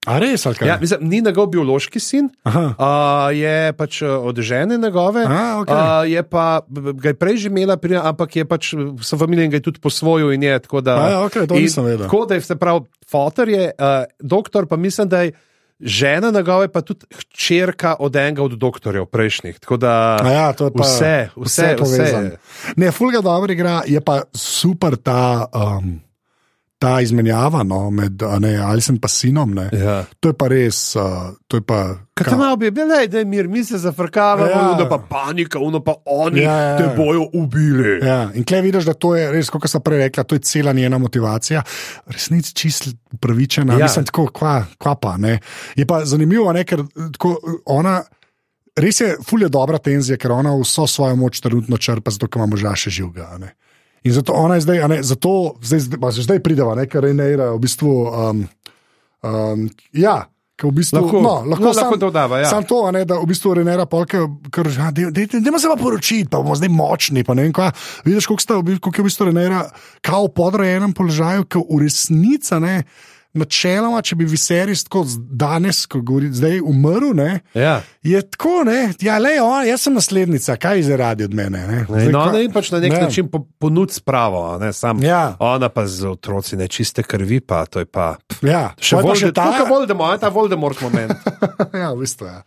[0.06, 0.68] A res, ali kaj?
[0.68, 2.64] Ja, mislim, ni njegov biološki sin, Aha.
[2.78, 5.24] uh, je pač uh, od žene njegove.
[5.26, 5.74] A, okej.
[5.74, 8.70] uh, je pa, ga je prej že imela, pri, ampak je pač
[9.02, 10.30] so familije in ga je tudi posvojil.
[10.36, 12.06] In je, tako da, A ja, okej, to in nisem vedel.
[12.06, 15.34] Tako da je se pravi, fotor je, uh, doktor pa mislim, da je.
[15.76, 19.58] Žena njegove, pa tudi hčerka od enega od doktorjev prejšnjih.
[19.60, 21.76] Tako da A ja, to je pa vse, vse, vse.
[21.76, 22.30] povezano.
[22.80, 26.00] Ne, Fulga dobro igra, je pa super ta, um,
[26.78, 29.54] ta izmenjava no, med ne, Alison in sinom.
[29.54, 29.70] Ne.
[29.72, 30.04] Ja.
[30.20, 30.96] To je pa res.
[30.96, 31.78] Uh, to je pa,
[32.14, 32.72] Kaj tam bil,
[33.08, 34.76] da je mir, mi se zafrkavamo, Ja.
[34.80, 34.88] ja.
[34.88, 36.76] pa panika, uno pa oni Ja, ja, ja.
[36.78, 38.06] te bojo ubili.
[38.06, 40.72] Ja, in klej vidiš, da to je res, kot sem prej rekla, to je cela
[40.72, 41.62] njena motivacija.
[42.06, 43.86] Resnici čist upravičena, Ja.
[43.88, 45.16] mislim, tako kva, kva pa.
[45.16, 45.38] Ne.
[45.76, 48.02] Je pa zanimivo, ne, ker tako, ona.
[48.76, 52.46] Res je, fulje dobra tenzija, ker ona vso svojo moč trenutno črpa, zato ker ima
[52.46, 53.38] moža še živega.
[53.40, 53.54] ne.
[54.06, 57.60] In zato ona je zdaj, ne, zato zdaj, pa zdaj prideva, ne, ker Rejnera v
[57.66, 57.92] bistvu.
[58.06, 58.46] Um,
[59.26, 60.70] um, ja, ker
[61.04, 62.48] Lahko- no, lahko, no, sam, lahko dodava, ja.
[62.48, 64.22] Sam to, ne, da v bistvu Renera polke,
[64.54, 67.26] ker že, da se pa poročiti, pa bomo zdaj močni.
[67.26, 67.72] Ne kva.
[68.06, 69.66] Vidiš, koliko, sta, koliko je v bistvu Renera
[70.00, 72.78] kao podrejenem položaju, ki v resnici ne.
[73.36, 77.82] Načeloma, če bi Viserys tako danes, ko govori, zdaj umrl, ne, Ja.
[78.02, 81.58] je tako, ne, ja, le, on, jaz sem naslednica, kaj zdaj radi od mene.
[81.60, 83.00] Ne, Ne, Zdaj, ona jim pač na nek ne.
[83.00, 85.02] način po, ponudi spravo, a ne sam.
[85.02, 85.36] Ja.
[85.38, 88.16] Ona pa z otroci nečiste krvi, pa to je pa.
[88.40, 91.12] Ja, Še pol pa bolj, ta- ta Voldemort, ta Voldemort moment.
[91.74, 92.40] ja, v bistvu, ja.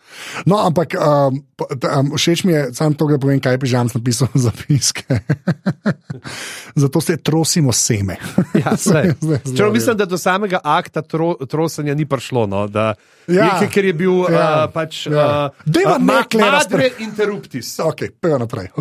[0.46, 1.44] No, ampak um,
[1.76, 5.06] ta- um, všeč mi je samo to, da povem, kaj je Pižam napisal za zapiske.
[6.76, 8.16] Zato se trosimo seme.
[8.56, 9.14] Ja, saj.
[9.14, 12.48] Zdaj- zdaj- Čeprav mislim, da do samega akta tro, trosanja ni prišlo.
[12.48, 12.96] No, da,
[13.28, 13.60] Ja.
[13.62, 14.64] je, ker je bil Ja.
[14.66, 15.08] uh, pač.
[15.08, 15.52] Ja.
[15.52, 17.80] Uh, Dajva ma, nekle madre interruptis.
[17.80, 18.72] Ok, pojjo naprej.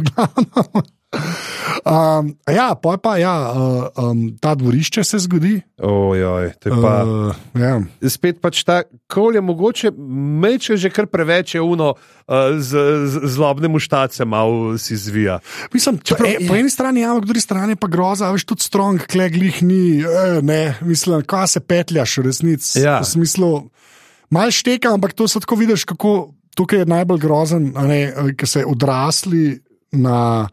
[1.85, 5.61] Um, ja, poj pa ja, uh, um, ta dvorišče se zgodi.
[5.83, 6.95] Ojoj, to je pa.
[7.05, 7.79] Uh, ja.
[8.11, 9.93] spet pač ta kol je mogoče,
[10.43, 15.39] meče že kar preveč je uno, uh, z, z zlobne muštace malo si zvija.
[15.73, 18.45] Mislim, Čeprav, e, po eni strani je, ampak po drugi strani je pa groza, veš,
[18.49, 22.83] tudi strong, kleglih ni, e, ne, mislim, kaj se petljaš v resnici.
[22.83, 23.01] Ja.
[23.01, 23.53] V smislu,
[24.31, 27.71] mal šteka, ampak to se tako vidiš, kako tukaj je najbolj grozen,
[28.37, 29.61] ker se odrasli
[29.93, 30.49] na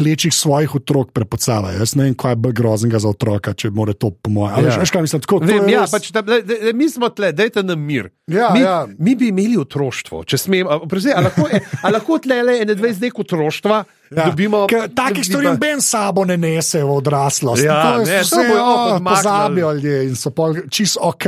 [0.00, 1.76] plečih svojih otrok prepocavajo.
[1.76, 4.64] Jaz ne vem, kaj je bolj groznega za otroka, če more to po mojem.
[4.64, 4.72] Ja.
[4.72, 4.80] Ja.
[4.80, 7.30] Veš, kaj mislim, tako, to Vem, ja, res- pač, da, da, da, mi smo tle,
[7.32, 8.08] dajte nam mir.
[8.26, 8.86] Ja, mi, ja.
[8.96, 10.64] mi bi imeli otroštvo, če smem.
[10.64, 11.48] a, oprosti, A lahko,
[11.82, 14.64] a lahko tle le ene dve zdaj otroštva Ja, dobimo?
[14.66, 17.62] ker Takih stvari dobiva- noben sabo ne nese v odraslost.
[17.62, 19.04] Ja, to je to vse oh, odmaknili.
[19.06, 21.26] pozabijo ljudje in so pol čist ok.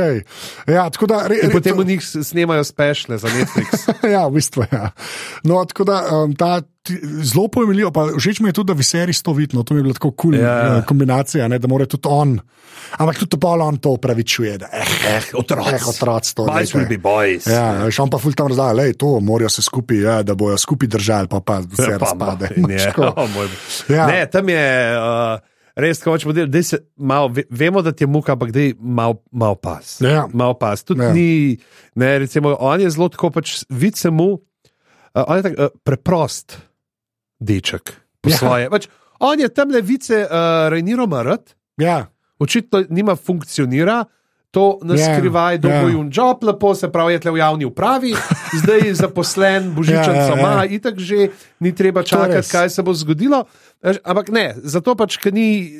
[0.67, 3.87] Ja, da, re, re, potem v njih s- snemajo spešle za Netflix.
[4.15, 4.67] ja, v bistvu.
[4.67, 4.91] Ja.
[5.43, 6.59] No, tako da um, ta
[7.23, 9.83] zelo pojemljivo, pa všeč mi je tudi, da Viserys to vidi, no, to mi je
[9.83, 10.57] bila tako kul cool, Ja.
[10.67, 10.81] ja.
[10.81, 12.39] kombinacija, ne, da mora tudi on.
[12.93, 15.69] Ampak tudi pol on to upravičuje, da eh, Eh, otroci.
[15.71, 16.45] eh, otroci to.
[16.89, 17.47] Be boys.
[17.47, 20.57] Ja, veš, on pa ful tam razlaga, lej, to morajo se skupaj, ja, da bojo
[20.57, 22.49] skupaj držali, pa pa vse Ja, pa, razpade.
[22.57, 23.13] je, tako.
[23.89, 24.07] Ja.
[24.07, 25.39] Ne, tam je uh,
[25.75, 28.73] res, ko hočemo delati, daj se malo, ve, vemo, da ti je muka, ampak daj
[28.77, 29.97] malo mal pas.
[29.99, 30.27] Ja.
[30.29, 30.83] Mal pas.
[30.83, 31.13] Tudi Ja.
[31.13, 31.57] ni,
[31.95, 34.39] ne, recimo, on je zelo tako, pač vid se mu, uh,
[35.23, 36.59] on je tak uh, preprost
[37.43, 38.37] deček po Ja.
[38.37, 38.69] svoje.
[38.69, 38.87] Pač,
[39.19, 40.31] on je tam le vice uh,
[40.69, 42.07] Rejniro Marat, Ja.
[42.37, 44.05] očitno nima funkcionira.
[44.51, 45.57] to na Ja, skrivaj, ja.
[45.57, 48.13] dobil jim job, lepo se pravi, je tle v javni upravi,
[48.53, 50.27] zdaj je zaposlen, božičen Ja, ja, ja.
[50.29, 53.49] sama, itak že ni treba čakati, kaj se bo zgodilo.
[53.81, 55.73] Ampak ne, zato pač, ker ni.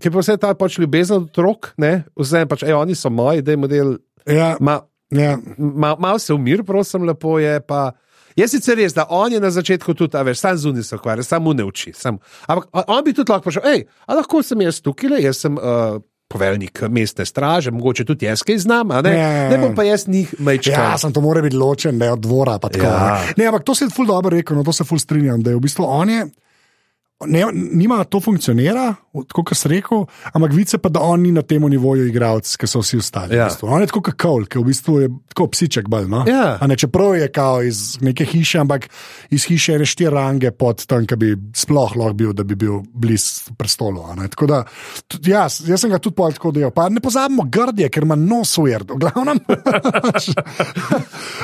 [0.00, 3.52] Ker pa vse ta pač ljubezen otrok, ne, vse pač, ej, oni so moji, da
[3.52, 3.88] je model,
[4.24, 4.80] Ja, ma,
[5.10, 5.36] ja.
[5.58, 7.92] ma, malo se umir, prosim, lepo je pa.
[8.38, 11.26] Je sicer res, da on je na začetku tudi, a veš, sam zunaj se ukvarja,
[11.26, 11.90] samo ne uči.
[11.92, 12.18] Sam.
[12.46, 15.56] Ampak on- bi tudi lahko prišel, hej, a lahko sem jaz tukaj, le, jaz sem
[15.56, 15.98] uh,
[16.28, 19.48] poveljnik mestne straže, mogoče tudi jaz kaj znam, ne, ja.
[19.48, 20.74] ne bom pa jaz njih mečkal.
[20.84, 22.58] Ja, sem to mora biti ločen, ne od dvora.
[22.58, 23.22] tako, Ja.
[23.26, 23.34] ne.
[23.36, 25.60] Ne, ampak to si ful dobro rekel, no to se ful strinjam, da je v
[25.60, 26.26] bistvu on je.
[27.26, 28.92] Ne, nima to funkcionira,
[29.26, 32.66] tako kot sem rekel, ampak vice pa, da on ni na tem nivoju igralec, ki
[32.70, 33.34] so vsi ostali.
[33.34, 33.48] Ja.
[33.48, 33.66] V bistvu.
[33.74, 36.06] On je tako kot Kol, ki v bistvu je tako psiček bolj.
[36.06, 36.22] No?
[36.30, 36.58] Ja.
[36.62, 38.86] A Ne, čeprav je kao iz neke hiše, ampak
[39.34, 42.84] iz hiše ene štiri range pod tam, ki bi sploh lahko bil, da bi bil
[42.94, 44.04] blizu prestolu.
[44.06, 44.28] a ne.
[44.28, 44.62] Tako da,
[45.10, 46.70] tudi jaz, jaz sem ga tudi pol tako delal.
[46.70, 49.42] Pa ne pozabimo grdje, ker ima nos ujerd, v glavnem.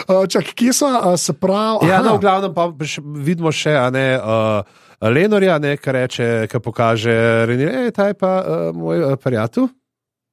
[0.07, 1.91] Uh, Čak, kje so, uh, se pravi?
[1.91, 2.71] Ja, no, v glavnem pa
[3.19, 4.07] vidimo še, a ne.
[4.23, 7.13] Uh, Lenorja, ne, ki reče, ki pokaže,
[7.47, 9.69] Reni, ej, ta je pa uh, moj uh, prijatelj.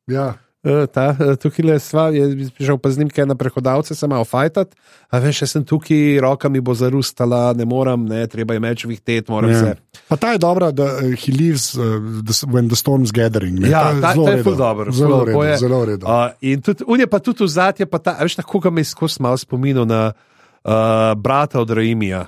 [0.08, 0.34] ja.
[0.62, 2.22] Uh, ta, uh, tukaj le sva, je
[2.54, 4.76] prišel pa z njim, kaj na prehodavce, se malo fajtat.
[5.10, 8.86] A veš, jaz sem tukaj, roka mi bo zarustala, ne morem, ne, treba je meč
[8.86, 9.58] vihtet, moram Ja.
[9.58, 9.72] se.
[10.06, 13.58] Pa ta je dobra, da uh, he lives uh, the, when the storm's gathering.
[13.58, 13.74] ne.
[13.74, 14.92] Ja, ta, zelo ta je ful dobro.
[14.94, 15.58] Zelo redo, je.
[15.58, 16.06] zelo redo.
[16.06, 18.86] Uh, in tudi, on je pa tudi v zadnje, pa ta, veš, tako ga me
[18.86, 22.28] skozi malo spominal na uh, brata od Raimija.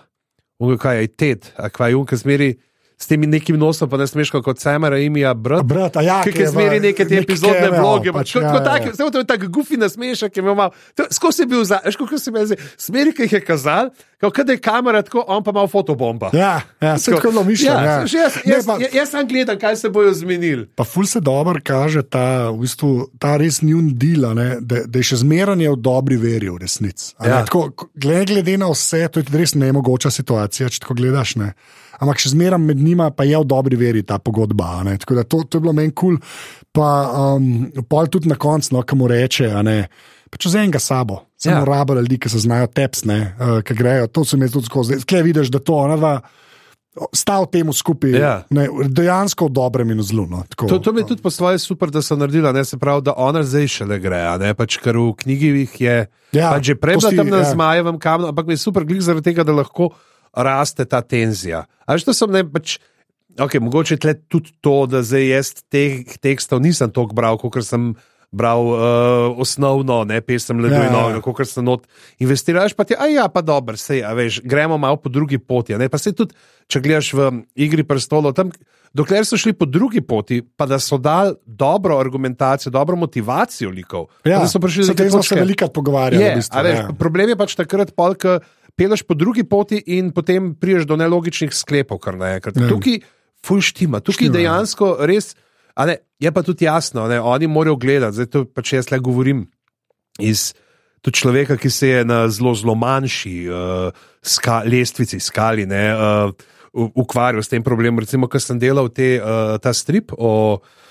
[0.63, 2.49] Kaj je Ted, a kaj je on, ki zmeri
[3.03, 5.65] s temi nekim nosom, pa ne smeš kot Sama Raimija, brat.
[5.65, 8.63] Brat, ja, Ki je zmeri neke te epizodne vloge, pač, ja, ja, ja.
[8.63, 10.71] tak, to je tako gufi nasmešek, je imel malo.
[11.11, 14.39] Skozi je bil, za- veš, kako se mi zdi, smeri, ki jih je kazal, kot
[14.39, 16.29] da je kamera tako, on pa ima fotobomba.
[16.33, 17.75] Ja, ja se tako zelo mišljeno.
[17.75, 20.65] Ja, Ja, jaz, jaz, Ne, pa- jaz sam gledam, kaj se bojo zmenili.
[20.71, 24.83] Pa ful se dobro kaže ta, v bistvu, ta res njun del, a ne, da,
[24.85, 27.13] da je še zmeraj v dobri veri, v resnici.
[27.19, 27.43] Ja.
[27.43, 31.35] Tako, ko- Glede, glede na vse, to je res nemogoča situacija, če tako gledaš.
[31.35, 31.53] Ne.
[31.99, 34.81] Ampak še zmeraj med njima pa je v dobri veri ta pogodba.
[35.03, 36.17] Tako da to, to je bilo meni kul.
[36.17, 36.63] Cool.
[36.73, 36.87] Pa
[37.35, 39.87] um, pol tudi na koncu, no, kam reče, ne.
[40.33, 41.65] Pač z enega sabo, samo Ja.
[41.65, 44.07] rabo ljudi, ki se znajo tepsne, uh, ki grejo.
[44.09, 44.97] To se mi je tudi skozi.
[45.03, 46.15] Tukaj vidiš, da to ona dva
[47.13, 48.13] sta v tem skupaj.
[48.13, 48.33] Ja.
[48.53, 50.25] Ne, dejansko v dobrem in v zlu.
[50.29, 50.69] No, tako.
[50.69, 53.13] To, to mi je tudi po svoje super, da so naredili, ne se pravi, da
[53.17, 55.97] ona zdaj šele gre, a ne pač, ker v knjigi jih je
[56.33, 57.49] Ja, pač že prej bila tam na ja.
[57.53, 59.93] zmajevem kamnu, ampak mi je super glik zaradi tega, da lahko
[60.33, 61.65] raste ta tenzija.
[61.85, 62.79] A veš, to sem ne pač.
[63.33, 67.95] Okay, mogoče tle tudi to, da zdaj jaz teh tekstov nisem toliko bral, kot sem
[68.33, 68.81] bral uh,
[69.41, 70.97] osnovno, ne pesem Ledo Ja, in ja.
[70.97, 71.85] Novo, kot sem not
[72.21, 75.77] investiraš, pa ti, a ja, pa dobro, sej, a veš, gremo malo po drugi poti.
[75.77, 75.89] Ne?
[75.89, 76.33] Pa se tudi,
[76.69, 77.29] če gledaš v
[77.65, 78.49] Igri prestolov, tam,
[78.93, 84.09] dokler so šli po drugi poti, pa da so dali dobro argumentacijo, dobro motivacijo likov.
[84.25, 86.25] Ja, da so prišli do te tem smo se veliko pogovarjali.
[86.25, 86.89] Je, v bistvu, ja.
[86.97, 88.39] Problem je pač takrat, pol, ko
[88.75, 92.57] peleš po drugi poti in potem priješ do nelogičnih sklepov, kar naenkrat.
[92.57, 92.69] Ja.
[92.71, 92.99] Tukaj
[93.45, 94.39] full štima, tukaj Štima, ja.
[94.39, 95.35] dejansko res.
[95.75, 98.99] a Ne, je pa tudi jasno, ne, oni morajo gledati, zdaj to pač jaz le
[98.99, 99.47] govorim
[100.19, 100.53] iz
[101.01, 106.31] tudi človeka, ki se je na zelo, zelo manjši uh, ska, lestvici, skali, ne, uh,
[106.73, 107.99] ukvarjal s tem problemom.
[107.99, 110.82] Recimo, ko sem delal te, uh, ta strip o uh,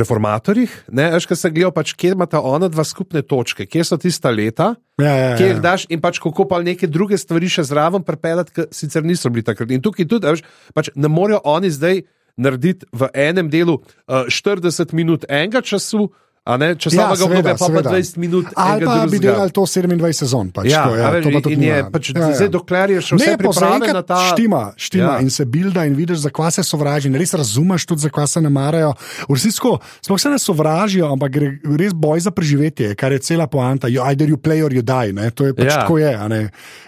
[0.00, 3.98] reformatorjih, ne, veš, ko sem gledal, pač, kje imata ona dva skupne točke, kje so
[4.00, 5.52] tista leta, Ja, ja, kje ja.
[5.54, 9.30] jih daš in pač kako pa neke druge stvari še zraven prepeljati, ki sicer niso
[9.32, 9.70] bili takrat.
[9.72, 10.42] In tukaj tudi, veš,
[10.76, 12.02] pač ne morejo oni zdaj
[12.40, 17.66] narediti v enem delu uh, 40 minut enega času, a ne časovnega Ja, seveda, pa,
[17.66, 17.90] seveda.
[17.92, 18.46] 20 minut.
[18.54, 19.22] Ali pa bi drugega.
[19.28, 20.50] delali to 27 sezon.
[20.50, 23.14] Pač, Ja, to, ja, veš, to pa tudi in je pač zdaj, dokler je še
[23.14, 25.12] vse pripravljeno na ta- Štima, štima Ja.
[25.12, 25.20] ja.
[25.20, 27.08] in se bilda in vidiš, zakaj se sovraži.
[27.10, 28.94] Res razumeš tudi, zakaj se ne marajo.
[29.24, 29.58] V resnici,
[30.00, 33.86] sploh se ne sovražijo, ampak gre res boj za preživetje, kar je cela poanta.
[33.86, 35.12] You, either you play or you die.
[35.12, 35.30] Ne?
[35.30, 35.70] To je pač Ja.
[35.70, 35.80] ja.
[35.80, 36.12] tako je.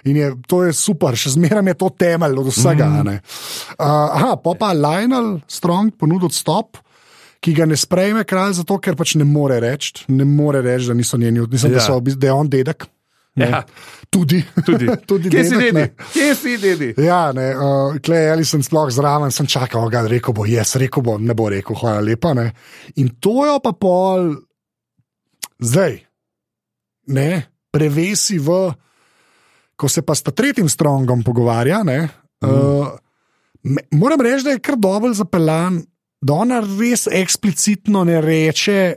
[0.05, 2.87] In je, to je super, še zmeraj je to temelj od vsega.
[2.87, 3.19] Mm.
[3.73, 6.79] Uh, aha, pa pa Lionel Strong ponudil odstop.
[7.43, 10.95] Ki ga ne sprejme kralj, zato ker pač ne more reči, ne more reči, da
[10.95, 11.81] niso njeni, mislim, ja.
[11.81, 12.87] da, so, da je on dedek.
[13.35, 13.49] Ne.
[13.49, 13.63] Ja.
[14.11, 14.45] Tudi.
[14.67, 14.87] Tudi.
[15.09, 15.85] Tudi Kje si dedi?
[16.13, 16.89] Kje si dedi?
[17.01, 21.05] Ja, ne, uh, klej, ali sem sploh zraven, sem čakal, da rekel bo, jaz rekel
[21.05, 22.35] bo, ne bo rekel, hvala lepa.
[22.37, 22.51] Ne.
[23.01, 24.35] In to jo pa pol,
[25.65, 25.97] zdaj,
[27.17, 27.31] ne,
[27.73, 28.59] prevesi v,
[29.81, 31.81] ko se pa s tretjim strongom pogovarja.
[31.89, 32.05] Ne,
[32.45, 32.53] mm.
[32.53, 32.93] uh,
[33.65, 35.81] me, moram reči, da je kar dober zapeljan,
[36.23, 38.95] da ona res eksplicitno ne reče,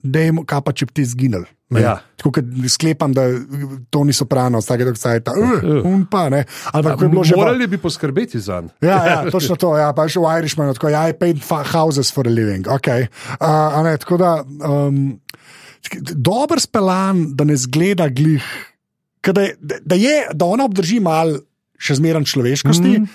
[0.00, 1.42] dejmo, kaj pa če bi ti izginil.
[1.70, 1.80] ne.
[1.80, 2.00] Ja.
[2.16, 3.28] Tako kot sklepam, da
[3.88, 6.40] to ni soprano, vsake dok staj ta, uh, un pa ne.
[6.66, 7.32] Ali pa kako je bilo že.
[7.32, 8.74] pa- Morali bi poskrbeti za njega.
[8.82, 9.76] Ja, ja, točno to.
[9.76, 12.66] Ja, pa še v Irishmanu, tako ja, I paid fa- houses for a living.
[12.66, 13.06] Okay.
[13.36, 13.46] Uh,
[13.82, 15.20] ne, tako da, um,
[16.12, 18.42] dober speljan, da ne zgleda glih,
[19.24, 21.38] da, je- da, da, je, da ona obdrži malo
[21.78, 23.08] še zmeren človeškosti, mm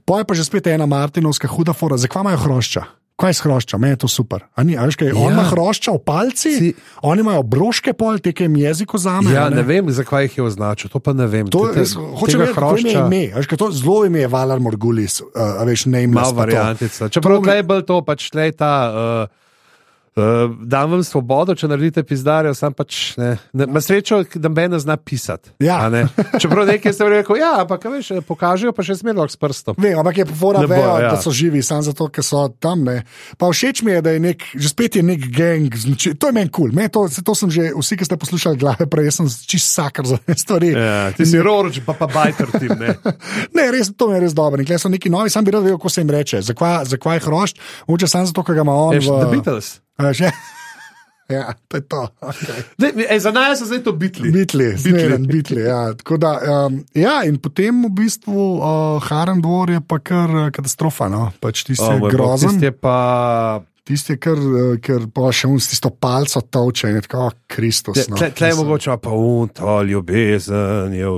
[0.00, 0.26] -hmm.
[0.26, 2.82] pa že spet ena Martinovska huda fora, zakaj imajo hrošča?
[3.18, 4.46] Kaj je hrošča, meni je to super.
[4.54, 5.14] A Ni, a veš, kaj, ja.
[5.16, 9.34] On ima hrošča v palci, Si- oni imajo broške pol, te, ki jim jezik vzame.
[9.34, 11.50] Ja, a ne vem, zakaj jih je označil, to pa ne vem.
[11.50, 13.22] To, Te- jaz, hočem reči, to ime hrošča- ime.
[13.34, 15.26] a Veš, kaj to zelo ime je Valar Morgulis, uh,
[15.66, 16.14] veš, nameless.
[16.14, 16.46] Malo pa to.
[16.46, 17.08] variantica.
[17.10, 18.74] Čeprav To je bolj to, pač je ta.
[19.26, 19.47] Uh,
[20.18, 23.36] Uh, dam vam svobodo, če naredite pizdarjo, sam pač ne.
[23.52, 25.52] ne Ma srečo, da me ne zna pisati.
[25.62, 25.88] Ja.
[25.92, 26.06] ne.
[26.40, 29.78] Čeprav nekaj ste rekel, ja, ampak veš, pokažejo pa še smerno s prstom.
[29.78, 31.12] Vem, ampak je fora Ne bo, vejo, ja.
[31.12, 32.86] da so živi, samo zato, ker so tam.
[32.88, 33.02] Ne.
[33.38, 36.38] Pa všeč mi je, da je nek, že spet je nek gang, znači, to je
[36.38, 36.72] meni kul.
[36.72, 36.88] Cool.
[36.94, 40.34] To, to sem že, vsi, ki ste poslušali glave, prej sem čist sakar za te
[40.38, 40.72] stvari.
[40.74, 42.74] Ja, ti si roroč, pa pa bajter tim.
[42.78, 42.96] Ne.
[43.56, 44.60] Ne, res, to mi je res dobro.
[44.60, 46.42] In tukaj so neki novi, sam bi rad vedel, kako se jim reče.
[46.42, 47.60] Zakaj, zakaj hrošč?
[47.88, 48.96] Mogoče samo zato, ker ga ima on.
[48.96, 49.70] Eš, v, The Beatles.
[49.98, 50.30] Že?
[51.28, 52.08] Ja, to je to.
[52.24, 52.60] Okay.
[52.80, 54.32] Ne, ej, za nas so zdaj to bitli.
[54.32, 55.60] Bitli, zmeren, bitli.
[55.60, 55.92] Ja.
[55.92, 60.48] Tako Da, um, ja, in potem v bistvu uh, Harem dvor je pa kar uh,
[60.48, 61.12] katastrofa.
[61.12, 61.28] No?
[61.36, 62.56] Pač tisti O, je moj bog, grozen.
[62.56, 62.96] tisti je pa
[63.88, 68.02] Tisti kar, eh, ker pa še un s tisto palco toče in tako, oh, Kristus.
[68.10, 68.18] No.
[68.20, 71.08] Tle, tle je mogoče pa un, to ljubezen je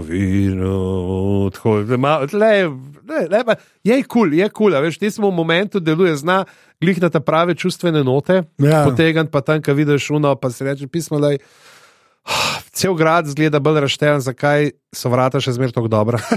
[1.89, 2.71] da ma- tle je-
[3.11, 6.15] ne, ne, pa Je kul, cool, je kul, cool, veš, ti smo v momentu, deluje
[6.17, 6.45] zna,
[6.81, 8.85] glih na te prave čustvene note, Ja.
[8.85, 11.39] potegant pa tam, ko vidiš uno, pa si reče pismo, da je.
[12.71, 16.21] Cel grad zgleda bolj rašteven, zakaj so vrata še zmeraj tako dobra.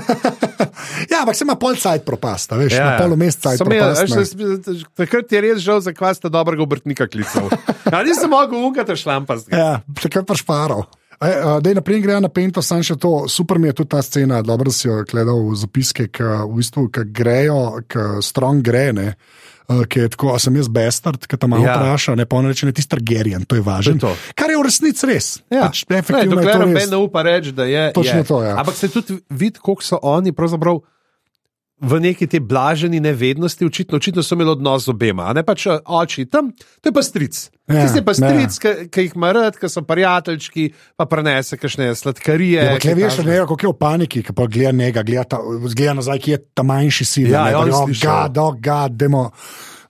[1.03, 2.91] Ja, ampak se ima pol cajt propast, a veš, ja, Ja, ja.
[2.93, 2.99] ja.
[3.01, 4.01] pol mest cajt Sem imel, propast.
[4.01, 4.21] veš, ne.
[4.45, 7.47] jaz- jaz- Takrat je res žal, zakaj ste dobrega obrtnika klical.
[7.85, 9.51] Ja, nisem mogel unkati šlampasti.
[9.51, 10.85] Ja, takrat pa šparov.
[11.19, 14.41] Da je naprej gre na Pento, sam še to, super mi je tudi ta scena,
[14.41, 19.07] dobro si jo gledal v zapiske, ki v bistvu ki grejo, ki strong gre, ne.
[19.63, 21.77] Ki je tako, a sem jaz bestard, ki te malo Ja.
[21.79, 23.95] vpraša, ne pa on reče, ne tisti Targaryen, to je važno.
[23.95, 24.15] Je.
[24.35, 25.27] Kar je v resnici res.
[25.49, 25.69] Ja.
[25.71, 27.93] Pač, je dokler noben ne upa reči, da je.
[27.95, 28.23] Točno je.
[28.27, 28.57] to, ja.
[28.59, 30.83] Ampak se tudi vidi, koliko so oni pravzaprav.
[31.83, 35.81] V neki te blaženi nevednosti, očitno, očitno so imeli odnos z obema, ne pač eh,
[35.83, 37.41] oči tam, to je pa stric.
[37.43, 38.71] Ja, Ja, Tisti je pa stric, ja.
[38.71, 38.87] ja.
[38.91, 40.65] ki jih ima rad, ki so prijateljčki,
[40.99, 42.63] pa prenese kakšne sladkarije.
[42.63, 43.29] Ja, kaj veš, takega.
[43.31, 46.39] ne, kako je v paniki, ki pa gleda njega, gleda, ta, gleda nazaj, ki je
[46.59, 47.29] ta manjši sin.
[47.31, 49.29] Ja, ne, ja, je, oh, God, demo.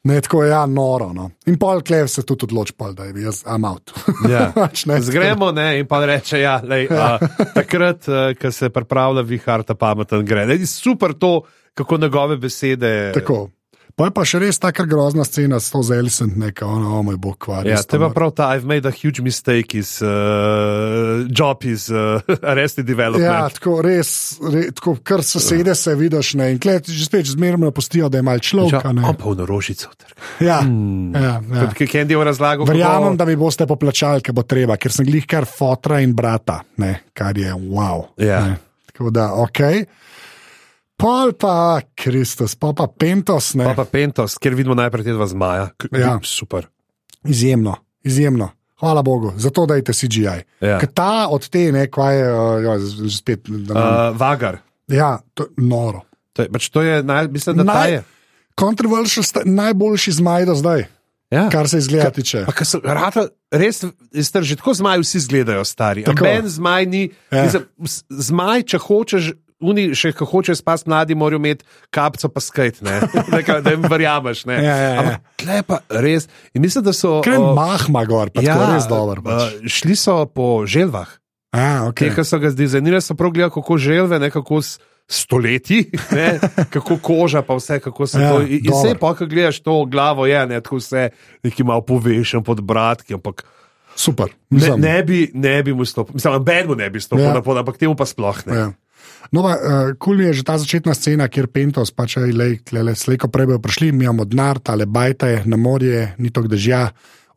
[0.04, 1.10] Ne, tako je, ja, noro.
[1.16, 1.30] No.
[1.50, 3.94] In pol klev se tudi odloči, pol, da je jaz, I'm out.
[4.34, 4.52] Ja.
[4.54, 7.16] Pač ne, Zgremo ne, in pa reče, ja, lej, ja.
[7.16, 10.46] A, takrat, uh, ko se pripravlja vihar, ta pameten gre.
[10.46, 11.40] Ne, super to,
[11.74, 13.12] kako njegove besede.
[13.14, 13.50] Tako.
[13.94, 17.18] Pa je pa še res taka grozna scena s to zelisen, neka, ono, oh moj
[17.22, 17.68] bog, kvar.
[17.70, 22.18] Ja, te pa prav ta, I've made a huge mistake is uh, job is uh,
[22.52, 23.28] arrested development.
[23.28, 27.70] Ja, tako res, re, tako, kar sosede se vidiš, ne, in klej že spet zmerno
[27.70, 28.82] pustijo, da je mal človek.
[28.82, 29.06] a ne.
[29.14, 29.94] On pa v norožico.
[30.42, 31.68] Ja, ja, ja.
[31.70, 35.30] Kot je Kendi razlagal, Verjamem, da mi boste poplačali, ker bo treba, ker sem glih
[35.30, 38.10] kar fotra in brata, ne, kar je wow.
[38.18, 38.42] Ja.
[38.50, 38.58] Ne.
[38.90, 39.62] Tako da, ok.
[41.04, 43.66] Pol pa Kristus, pa pa Pentos, ne.
[43.66, 45.66] Pa pa Pentos, ker vidimo najprej te dva zmaja.
[45.76, 46.16] K Ja.
[46.24, 46.70] Super.
[47.24, 48.50] Izjemno, izjemno.
[48.80, 50.44] Hvala Bogu, zato dajte CGI.
[50.60, 50.80] Ja.
[50.80, 53.40] Ker ta od te, ne, kaj je, uh, ja, z- z- spet.
[53.48, 54.58] Da, uh, Vagar.
[54.88, 56.02] ja, to je noro.
[56.34, 58.04] To je, pač to je naj, mislim, da ta Naj- je.
[58.54, 60.84] Controversial, sta- najboljši zmaj do zdaj,
[61.32, 61.50] Ja.
[61.50, 62.44] kar se izgleda tiče.
[62.46, 66.04] Pa, ka so, rata, res, res, že tako zmaj vsi izgledajo stari.
[66.06, 67.04] Amben zmaj ni.
[67.32, 67.38] Ja.
[67.38, 67.44] Ja.
[67.44, 67.64] Mislim,
[68.10, 69.32] zmaj, če hočeš.
[69.64, 73.00] Oni, še ko hočejo spasti, mladi morajo imeti kapco, pa skajt, ne?
[73.32, 74.46] da, ka- da jim verjameš.
[74.46, 74.60] ne.
[74.60, 75.00] Ja, ja, ja.
[75.00, 76.28] Ampak tle pa res.
[76.54, 77.22] In mislim, da so.
[77.22, 79.22] Je o, mahma gor, pa ja, res dober.
[79.22, 79.42] Pač.
[79.56, 81.08] uh, šli so po želvah.
[81.52, 82.10] A, Te, okay.
[82.12, 84.58] ki so ga zdizajnirali, so prav gledali, kako želve, ne kako
[85.08, 86.40] stoletji, ne,
[86.70, 88.42] kako koža, pa vse, kako se Ja, to.
[88.42, 88.80] In, dobro.
[88.80, 91.10] vse, pa ko gledaš to glavo, je ne, tako vse,
[91.44, 93.44] neki malo povešen pod bratki, ampak
[93.96, 94.26] Super.
[94.50, 97.34] ne, Mislim, ne, bi, ne bi mu stopil, mislim, Ben mu ne bi stopil ja.
[97.34, 98.56] na pod, ampak temu pa sploh ne.
[98.56, 98.72] Ja.
[99.34, 103.32] No, pa, uh, kul mi je že ta začetna scena, kjer Pentos, pač le, slejko
[103.34, 106.92] prej bojo prišli, mi imamo denar, tale bajte na morje, ni to dežja,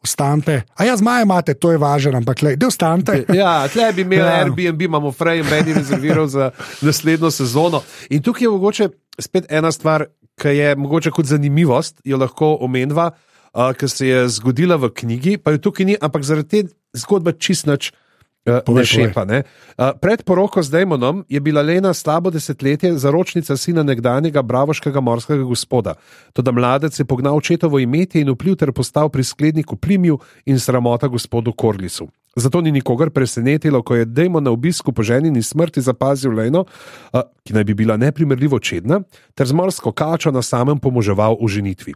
[0.05, 0.63] ostanite.
[0.77, 3.25] A ja, zmaje imate, to je važno, ampak le, da ostanite.
[3.41, 4.45] Ja, tle bi imeli Ja.
[4.45, 6.51] Airbnb, imamo Frey in Ben je rezerviral za
[6.81, 7.83] naslednjo sezono.
[8.11, 8.89] In tukaj je mogoče
[9.19, 10.07] spet ena stvar,
[10.37, 13.11] ki je mogoče kot zanimivost, jo lahko omenjava,
[13.55, 17.33] uh, ki se je zgodila v knjigi, pa jo tukaj ni, ampak zaradi te zgodbe
[17.41, 18.06] čist nič Uh,
[18.47, 19.25] Ne šepa.
[19.27, 25.43] Uh, pred poroko z Damonom je bila Lena slabo desetletje zaročnica sina nekdanjega bravoškega morskega
[25.43, 25.95] gospoda.
[26.33, 31.09] Toda mladec je pognal očetovo imetje in vpliv ter postal prisklednik v plimju in sramota
[31.09, 32.09] gospodu Korlisu.
[32.37, 36.65] Zato ni nikogar presenetilo, ko je Damon na obisku po ženini smrti zapazil Leno,
[37.13, 39.01] uh, ki naj bi bila neprimerljivo čedna,
[39.35, 41.95] ter z morsko kačo na samem pomoževal v ženitvi.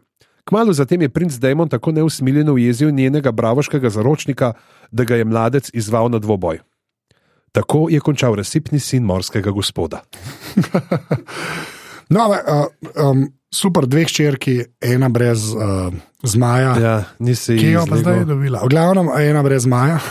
[0.51, 4.53] Kmalo zatem je princ Damon tako neusmiljeno ujezil njenega bravoškega zaročnika,
[4.91, 6.59] da ga je mladec izval na dvoboj.
[7.53, 10.03] Tako je končal razsipni sin morskega gospoda.
[12.11, 13.21] No, ampak, uh, um,
[13.55, 15.95] super, dve hčerki, ena brez uh,
[16.27, 16.73] zmaja.
[16.83, 18.65] Ja, nisi Kje jo pa zdaj dobila?
[18.67, 20.01] V glavnem, ena brez zmaja.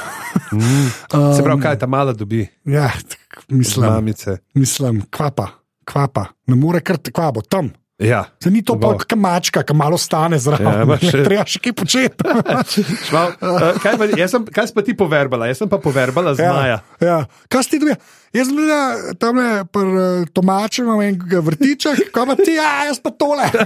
[0.53, 0.89] Mm.
[1.09, 4.37] Se pravi, kaj ta mala dobi, Ja, tak, mislim, mamice.
[4.53, 5.47] mislim, kvapa,
[5.85, 7.71] kvapa, ne more kar kvabo tam.
[7.99, 8.23] Ja.
[8.39, 10.65] Se ni to pa kot mačka, ki malo stane zraven.
[10.65, 12.23] Ja, Ja, še- Treba še kaj početi.
[13.09, 15.49] Šmal, uh, kaj, pa, sem, kaj si pa ti poverbala?
[15.51, 16.79] Jaz sem pa poverbala z Maja.
[16.79, 17.17] Ja, ja.
[17.47, 17.99] Kaj si ti dobil?
[18.31, 18.71] Jaz sem bil
[19.17, 19.35] tam
[19.67, 19.85] pri
[20.31, 23.43] Tomaču, imam enega vrtiča, kaj pa ti, ja, jaz pa tole.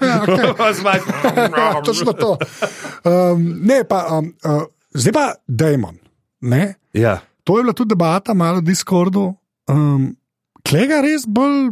[0.00, 0.22] Ja.
[0.24, 2.36] Ja, Točno to.
[3.04, 5.98] Um, ne, pa, um, uh, zdaj pa Dajmon.
[6.92, 7.20] Ja.
[7.44, 9.34] To je bila tudi debata, malo v Discordu.
[9.66, 10.16] Um,
[10.66, 11.70] Klega res bolj,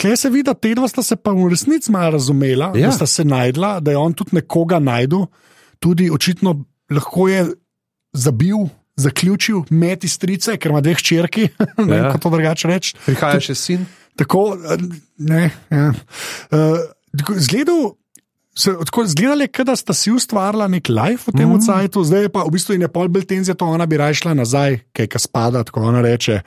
[0.00, 2.88] kle se vidi, da te dva sta se pa v resnici malo razumela, Ja.
[2.90, 5.26] da sta se najdla, da je on tudi nekoga najdel,
[5.78, 7.44] tudi očitno lahko je
[8.12, 8.66] zabil,
[8.96, 12.02] zaključil, meti strice, ker ima dve hčerki, ne vem, Ja.
[12.10, 12.94] kako to drugače reči.
[13.06, 13.86] Prihaja še sin.
[14.18, 14.82] Tako, eh,
[15.18, 15.90] ne, ja.
[16.54, 16.78] uh,
[17.34, 17.94] zgledal.
[18.54, 21.64] Se, tako, zgledali je, da sta si ustvarila nek life v tem mm.
[21.66, 24.14] cajtu, zdaj je pa v bistvu in je pol bolj tenzija, to ona bi raje
[24.22, 26.38] šla nazaj, kaj ka spada, tako ona reče.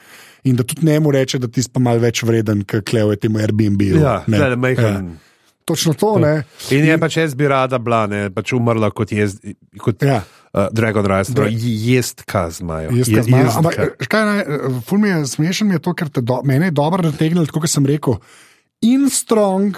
[0.44, 3.18] In da tudi ne mu reče, da ti pa mal več vreden, kot klevo je
[3.18, 3.82] temu Airbnb.
[3.94, 5.02] Ja, ne, ne, ne, ja.
[5.66, 6.44] Točno to, ne.
[6.72, 9.34] In je pač jaz bi rada bila, ne, pač umrla kot, jez,
[9.78, 10.22] kot Ja.
[10.54, 12.90] uh, Dragon Rice, torej jest kazmajo.
[12.94, 14.46] Jaz Je- je, zmaga, jest ampak, eh, kaj naj, eh,
[14.82, 17.60] ful mi je smešen, mi je to, ker te do, mene je dobro nategnil, tako
[17.60, 18.16] kot sem rekel.
[18.82, 19.76] In strong,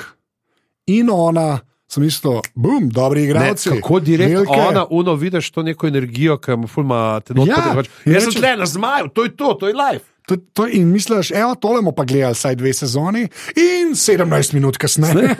[0.85, 1.57] in ona,
[1.87, 3.69] sem isto, bum, dobri Ne, igralci.
[3.71, 4.61] kako direkt Velike.
[4.61, 7.73] ona, uno, vidiš to neko energijo, ki mu fulma te not Ja,
[8.05, 10.05] in Jaz sem tle na zmaju, to je to, to je life.
[10.29, 13.23] To, to, in misliš, evo, tole bomo pa gledali vsaj dve sezoni,
[13.55, 14.21] in 17
[14.53, 15.33] minut kasneje.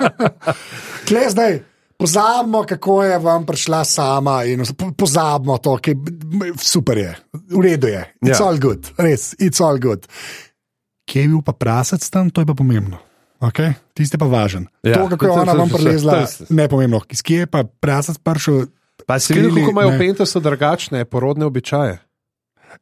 [1.06, 1.58] Kle zdaj,
[1.94, 4.64] pozabimo, kako je vam prišla sama, in
[4.96, 5.94] pozabimo to, ki
[6.56, 7.12] super je,
[7.50, 8.36] v redu je, it's Ja.
[8.36, 8.46] ja.
[8.46, 10.06] all good, res, it's all good.
[11.04, 12.98] Kje je bil pa prasec tam, to je pa pomembno.
[13.38, 13.76] Okay?
[13.92, 14.64] Tisti je pa važen.
[14.82, 17.00] Ja, Ja, to, kako je ona vam prelezla, je- ne pomembno.
[17.10, 18.66] Iz kje je pa prasec prišel?
[19.06, 19.96] Pa si videl, kako imajo ne.
[19.96, 21.98] v Pentosu drugačne porodne običaje.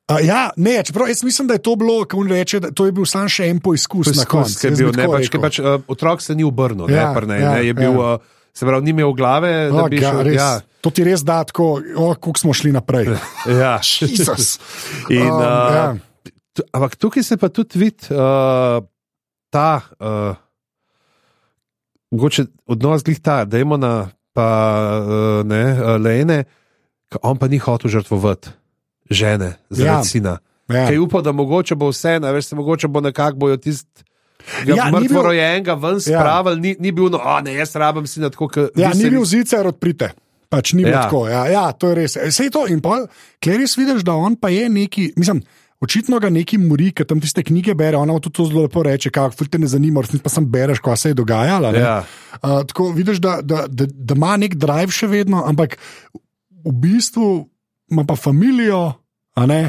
[0.05, 2.87] Uh, ja, ne, čeprav jaz mislim, da je to bilo, kako on reče, da to
[2.87, 4.67] je bil samo še en poizkus na koncu.
[4.67, 7.75] je bil, pač, pač, uh, otrok se ni obrnil, Ja, ne, prne, ja, ne, je
[7.75, 8.15] bil, ja.
[8.15, 10.23] uh, se pravi, ni imel glave, da Oh, bi ga, šel.
[10.23, 10.51] res, Ja,
[10.85, 13.09] To ti res da tako, oh, kako smo šli naprej.
[13.63, 13.79] ja.
[13.81, 14.59] Jezus.
[15.09, 15.87] In, Um, uh, ja.
[16.71, 18.85] Ampak tukaj se pa tudi vidi uh,
[19.51, 20.37] ta, uh,
[22.13, 23.95] mogoče odnos glih ta, da imamo na
[24.33, 24.47] pa
[25.01, 26.45] uh, ne, uh, lene,
[27.11, 28.53] ki on pa ni hotel žrtvovati
[29.11, 29.97] žene zaradi Ja.
[29.97, 30.05] ja.
[30.05, 30.39] sina.
[30.69, 30.87] Ja.
[30.87, 34.03] Kaj upa, da mogoče bo vse, ne, veš, se mogoče bo nekako bojo tisti.
[34.67, 36.01] Ja, Ja, mrtvo bil- rojenega ven Ja.
[36.01, 39.25] spravili, ni, ni bil, no, a ne, jaz rabim sina tako, kot Ja, ni bil
[39.25, 40.11] zicer odprite.
[40.49, 41.03] Pač ni bilo Ja.
[41.03, 41.29] tako.
[41.29, 42.17] Ja, ja, to je res.
[42.19, 43.07] Vse to in pol,
[43.41, 45.43] kler res vidiš, da on pa je neki, mislim.
[45.81, 49.11] Očitno ga neki mori, ker tam tiste knjige bere, ona tudi to zelo lepo reče,
[49.11, 51.73] kako te ne zanima, resnici pa sem bereš, kaj se je dogajalo.
[51.75, 52.05] Ja.
[52.43, 55.77] Uh, tako vidiš, da, da, da, da ima nek drive še vedno, ampak
[56.65, 57.49] v bistvu
[57.91, 58.93] ima pa familijo,
[59.35, 59.63] a ne.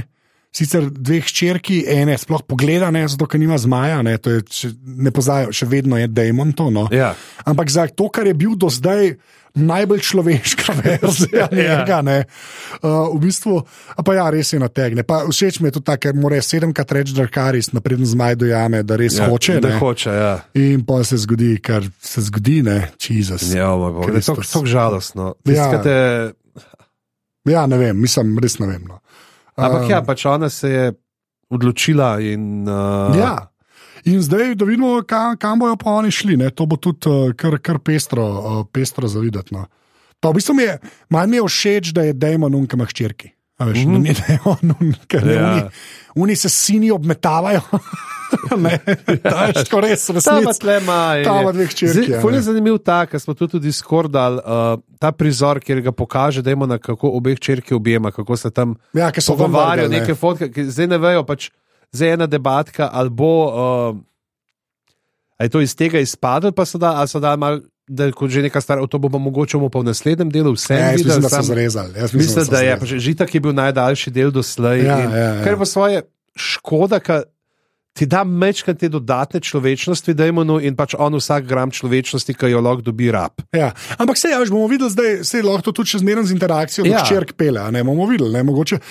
[0.56, 4.70] Sicer dve hčerki, ene sploh pogleda, ne, zato ker nima zmaja, ne, to je, če,
[5.04, 6.70] ne poznajo, še vedno je Damon to.
[6.72, 6.86] No.
[6.96, 7.10] Ja.
[7.44, 9.18] Ampak za to, kar je bil do zdaj
[9.56, 12.16] najbolj človeška verzija njega, ne,
[12.80, 13.58] uh, v bistvu,
[14.00, 15.04] pa ja, res je nategne.
[15.04, 18.84] Pa všeč mi je tudi ta, ker mora sedemkrat reči, da karis, napreden zmaj dojame,
[18.88, 19.60] da res Ja, hoče.
[19.60, 19.80] Da ne.
[19.80, 20.34] hoče, ja.
[20.56, 23.52] In pa se zgodi, kar se zgodi, ne, Jezus.
[23.52, 24.52] Ja, moj bog, to je Kristus.
[24.56, 25.34] tako žalostno.
[25.52, 25.68] Ja.
[25.68, 25.84] Ja.
[25.84, 26.00] Te,
[27.46, 28.86] Ja, ne vem, mislim, res ne vem.
[28.90, 29.00] No.
[29.56, 30.86] ampak Um, ja, pač ona se je
[31.54, 32.66] odločila in.
[32.68, 33.36] Uh, ja.
[34.06, 36.38] In zdaj, da vidimo, kam, kam bojo pa oni šli.
[36.38, 36.52] Ne?
[36.54, 39.56] To bo tudi uh, kar, kar pestro, uh, pestro zavideti.
[39.56, 39.66] No.
[40.22, 40.78] Pa v bistvu mi je,
[41.10, 43.32] malo mi je všeč, da je Dajmo nunka ima hčerki.
[43.58, 44.16] A Veš, mm -hmm.
[44.18, 45.52] da je on, ker ne, Ja.
[45.52, 45.62] oni,
[46.16, 47.62] oni se sini obmetavajo.
[48.58, 50.60] ne, to je tako res, resnici.
[50.60, 51.16] tle ima.
[51.54, 52.42] Dve hčerki, ja, Ful je ne.
[52.42, 56.66] zanimiv ta, ker smo tu tudi skordali uh, ta prizor, kjer ga pokaže, da ima
[56.66, 60.00] na kako obeh črki objema, kako se tam Ja, pogovarjajo, ne.
[60.00, 61.50] neke fotke, ki zdaj ne vejo, pač
[61.92, 63.46] zdaj je ena debatka, ali bo.
[63.90, 63.98] Uh,
[65.38, 68.30] A je to iz tega izpadlo, pa so da, so da malo da je kot
[68.30, 71.06] že neka stara, to bomo mogoče pa v naslednjem delu vse Ja, videli.
[71.06, 71.94] mislim, da so zrezali.
[71.96, 74.82] Mislim, Mislim, da je, so pa že Žitak je bil najdaljši del doslej.
[74.82, 75.44] Ja, in ja, ja.
[75.44, 76.02] Kar pa svoje
[76.36, 77.24] škoda, ker
[77.94, 82.46] ti da mečkati te dodatne človečnosti, da imamo in pač on vsak gram človečnosti, ki
[82.48, 83.32] jo lahko dobi rab.
[83.54, 83.70] Ja.
[83.96, 86.84] Ampak se, ja, veš, bomo videli, zdaj se lahko to tudi še zmeraj z interakcijo,
[86.84, 87.06] da Ja.
[87.06, 87.64] črk pele.
[87.72, 88.82] Ne bomo videli, ne, mogoče.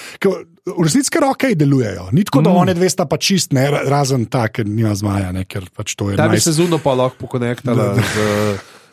[0.67, 2.09] V resnici kar ok delujejo.
[2.13, 2.57] Ni tako, da Mm.
[2.57, 5.93] one dve sta pa čist, ne, ra- razen ta, ker nima zmaja, ne, ker pač
[5.95, 6.45] to je Da bi nice.
[6.45, 8.01] se zuno pa lahko pokonektala z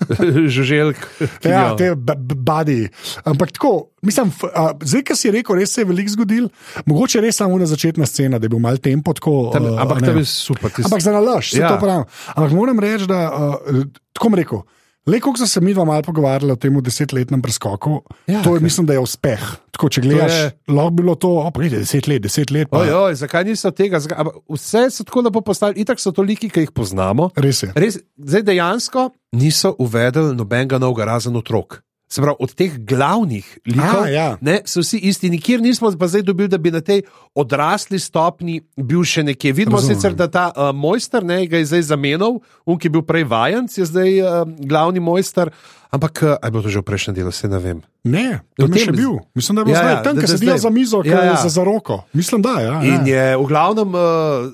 [0.56, 0.97] žuželk.
[1.39, 1.91] ki Ja, jo- te
[2.36, 2.89] badi.
[3.24, 6.49] Ampak tako, mislim, a, zdaj, ki si rekel, res se je veliko zgodil,
[6.86, 9.52] mogoče res samo na začetna scena, da je bil mal tempo tako.
[9.54, 10.70] Tam, a, ampak tam je super.
[10.70, 11.66] Tis, Ampak za nalaž, se Ja.
[11.66, 11.70] ja.
[11.70, 12.06] to pravim.
[12.28, 14.62] Ampak moram reči, da uh, tako bom rekel.
[15.08, 18.60] Le, ko smo se mi dva malo pogovarjali o tem desetletnem preskoku, Ja, to je,
[18.60, 18.64] kaj.
[18.64, 19.41] mislim, da je uspeh.
[19.72, 22.70] Tako, če gledaš, je- lahko bi bilo to, pride, deset let, deset let.
[22.70, 23.99] Pa, Oj, oj, zakaj niso tega?
[23.99, 27.32] Zakaj, vse so tako lepo postavili, itak so toliki, ki jih poznamo.
[27.36, 27.72] Res je.
[27.76, 31.82] Res, zdaj dejansko niso uvedli nobenega novega, razen otrok.
[32.12, 34.26] Se pravi, od teh glavnih likov A, ja.
[34.43, 37.05] ne, so vsi isti, nikjer nismo pa zdaj dobili, da bi na tej
[37.36, 39.53] odrasli stopni bil še nekje.
[39.55, 39.95] Vidimo Razumem.
[39.95, 43.24] sicer, da ta uh, mojster ne, ga je zdaj zamenjal, un ki je bil prej
[43.32, 45.53] vajenc, je zdaj uh, glavni mojster.
[45.92, 47.80] Ampak, uh, aj bo to že v prejšnjem delu, se ne vem.
[48.08, 49.20] Ne, tam je še bil.
[49.36, 51.12] Mislim, da je bil Ja, ja, zdaj ja, tam, ki sedijo zdaj- za mizo, Ja,
[51.12, 51.26] ja, ja.
[51.26, 51.42] ja.
[51.44, 51.98] za, za roko.
[52.14, 53.12] Mislim, da ja, In ja.
[53.12, 54.02] je v glavnem uh,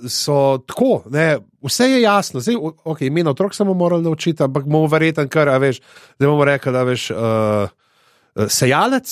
[0.09, 2.41] so tako, ne, vse je jasno.
[2.41, 5.77] Zdaj, ok, imena otrok samo morali naučiti, ampak bomo verjetno kar, a veš,
[6.17, 7.11] da bomo rekli, da veš.
[7.13, 7.69] Uh,
[8.37, 9.09] Sejalec,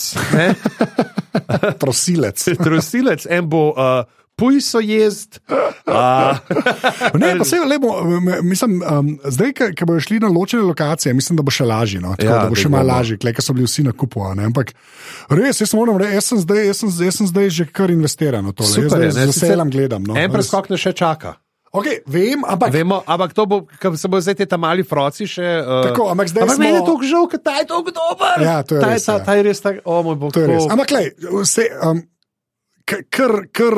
[1.81, 2.37] prosilec.
[2.65, 4.05] trosilec, en bo uh,
[4.35, 5.39] pujso jezd.
[5.85, 6.33] Uh,
[7.13, 8.01] Ne, pa se lepo,
[8.41, 12.01] mislim, um, zdaj, ki bodo šli na ločene lokacije, mislim, da bo še lažje.
[12.01, 12.15] No?
[12.17, 14.23] Tako, Ja, da bo še malo lažje, ker so bili vsi na kupu.
[14.25, 14.73] Ampak
[15.29, 18.49] res, jaz moram reči, jaz sem zdaj, jaz sem, jaz sem zdaj že kar investiran
[18.49, 18.65] v to.
[18.65, 20.01] Jaz super, je, zdaj z veseljem gledam.
[20.03, 20.17] No.
[20.17, 20.33] en Res.
[20.33, 21.35] preskok ne še čaka.
[21.69, 25.29] Okay, vem, ampak Vemo, ampak to bo, ker se bo zdaj te tam mali froci
[25.29, 25.45] še.
[25.61, 28.37] Uh, Tako, ampak zdaj ampak smo- meni je to žal, ker ta je tako dober.
[28.41, 29.23] Ja, to je ta, res, ta, ja.
[29.23, 30.33] ta je res tak, o moj bog.
[30.33, 30.65] to je res.
[30.65, 32.01] Ampak, klej, vse, um,
[32.87, 33.03] kar,
[33.53, 33.75] kar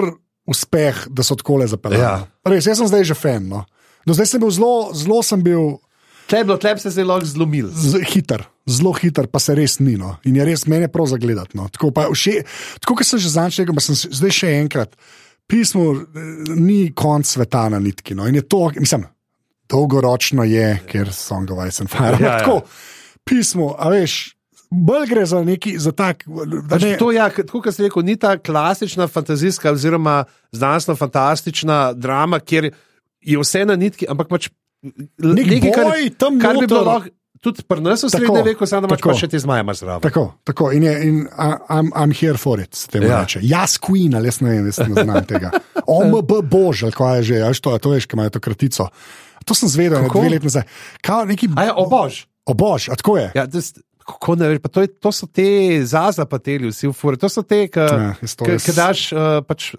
[0.48, 2.02] uspeh, da so tako le zapeljali.
[2.02, 2.28] Ja.
[2.44, 3.46] Res, jaz sem zdaj že fan.
[3.46, 3.66] No.
[4.08, 5.78] Do zdaj sem bil zelo, zelo sem bil.
[6.28, 7.68] Tle je bilo, tle se zdaj lahko zlomil.
[7.70, 9.96] z- hiter, zelo hiter, pa se res ni.
[9.96, 10.16] No.
[10.24, 11.56] In je res meni prav zagledati.
[11.56, 11.68] No.
[11.68, 12.42] Tako, pa vše,
[12.80, 14.96] tako kot sem že zadnjič rekel, pa sem zdaj še enkrat.
[15.48, 16.04] Pismo eh,
[16.56, 18.16] ni konc sveta na nitki.
[18.16, 18.28] No.
[18.28, 19.06] In je to, mislim,
[19.68, 21.12] dolgoročno je, ker
[21.68, 22.16] Ice and Fire.
[22.16, 22.40] Ja, Ja, ja.
[22.40, 22.62] tako,
[23.24, 24.37] pismo, a veš.
[24.70, 26.26] Bolj gre za neki, za tak.
[26.70, 30.26] Pač ne- to, ja, k- tako kot si rekel, ni ta klasična fantazijska oziroma
[30.88, 32.72] znanstveno-fantastična drama, kjer
[33.22, 34.50] je vse na nitki, ampak pač
[35.18, 35.88] Nek nekaj, kar,
[36.18, 37.10] tam kar bi bilo lahko
[37.40, 40.02] tudi pri nas v srednjem veku, samo da imaš še te zmaje zraven.
[40.02, 40.70] Tako, tako.
[40.72, 41.16] In, je, in
[41.68, 43.12] I'm, I'm here for it, se temu Ja.
[43.12, 43.20] ja.
[43.22, 43.40] reče.
[43.44, 45.52] Jaz, Queen, ali jaz ne vem, jaz ne znam tega.
[45.84, 48.88] OMB Bož, ali kaj je že, ali to, to veš, kaj imajo to kratico.
[49.46, 50.66] To sem zvedel, dve leti nazaj.
[51.02, 52.26] Kao neki, A ja, o bož.
[52.46, 53.32] o Bož, a tako je.
[53.34, 53.74] Ja, to s-
[54.08, 55.48] kako ne veš, to, je, to so te
[55.84, 57.66] zazapateli, vsi v furi, to so te,
[58.48, 59.74] Ja, ki daš uh, pač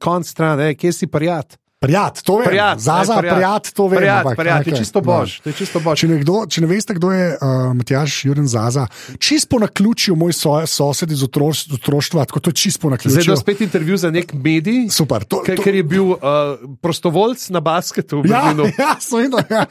[0.00, 1.58] konc stran, eh, kje si prijat.
[1.78, 2.46] Prijat, to vem.
[2.46, 3.98] Prijat, Zaza, ne, prijat, to vem.
[3.98, 5.04] Prijat, ampak, prijat, to je čisto no.
[5.04, 5.38] bož.
[5.40, 6.00] To je čisto bož.
[6.00, 8.88] Če, nekdo, če ne veste, kdo je uh, Matjaš Juren Zaza,
[9.22, 13.14] čisto na ključju moj so, sosed iz otroš, otroštva, tako to je čisto na Zdaj
[13.14, 13.36] je ključju.
[13.44, 15.22] spet intervju za nek medij, Super.
[15.22, 18.50] To, to, ker je bil uh, prostovoljc na basketu Ja,
[18.82, 19.46] ja, seveda.
[19.46, 19.64] Ja.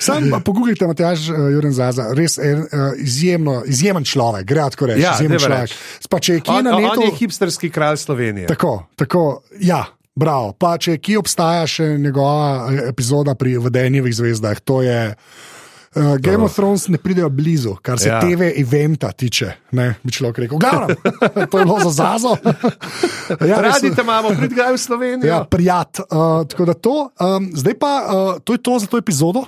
[0.00, 5.04] Sam pogooglite, Matjaž uh, Juren Zaza, res en, uh, izjemno, izjemen človek, gre tako reči.
[5.04, 5.68] Ja, izjemen človek.
[5.68, 6.08] reči.
[6.08, 7.04] Pa če je kje On, na on netu.
[7.04, 8.48] je hipsterski kralj Slovenije.
[8.48, 9.84] Tako, tako, ja.
[10.14, 10.52] Bravo.
[10.58, 15.14] Pa če kje obstaja še njegova eh, epizoda pri Vodenjevih zvezdah, to je.
[15.90, 18.20] Uh, Game of Thrones ne pridejo blizu, kar se Ja.
[18.22, 19.48] TV eventa tiče.
[19.74, 20.58] Ne, bi človek rekel.
[20.62, 20.94] Glavno,
[21.50, 22.36] to je bilo za zazo.
[23.42, 25.26] ja, Radi te imamo, prid ga v Slovenijo.
[25.26, 25.98] Ja, prijat.
[26.06, 29.42] Uh, tako da to, um, zdaj pa uh, to je to za to epizodo.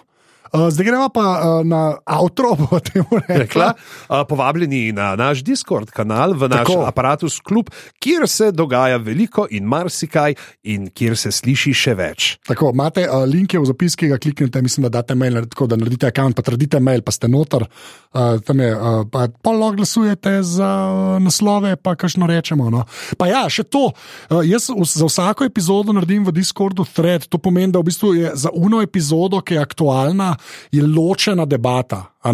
[0.53, 3.37] Uh, zdaj gremo pa uh, na outro, bo temu rekla.
[3.43, 6.85] Rekla, uh, povabljeni na naš Discord kanal, v naš Tako.
[6.85, 10.35] aparatus klub, kjer se dogaja veliko in marsikaj,
[10.69, 12.27] in kjer se sliši še več.
[12.49, 15.79] Tako, imate uh, linke v zapis, ki ga kliknete, mislim, da date mail, tako da
[15.81, 17.65] naredite račun, pa tradite mail, pa ste noter.
[18.13, 22.69] Uh, tam je, uh, pa pa lahko glasujete za uh, naslove, pa kakšno rečemo.
[22.69, 22.85] No.
[23.17, 23.89] Pa ja, še to.
[24.29, 28.13] Uh, jaz vs- za vsako epizodo naredim v Discordu thread, to pomeni, da v bistvu
[28.21, 30.35] je za uno epizodo, ki je aktualna,
[30.73, 32.05] je ločena debata.
[32.23, 32.33] Uh,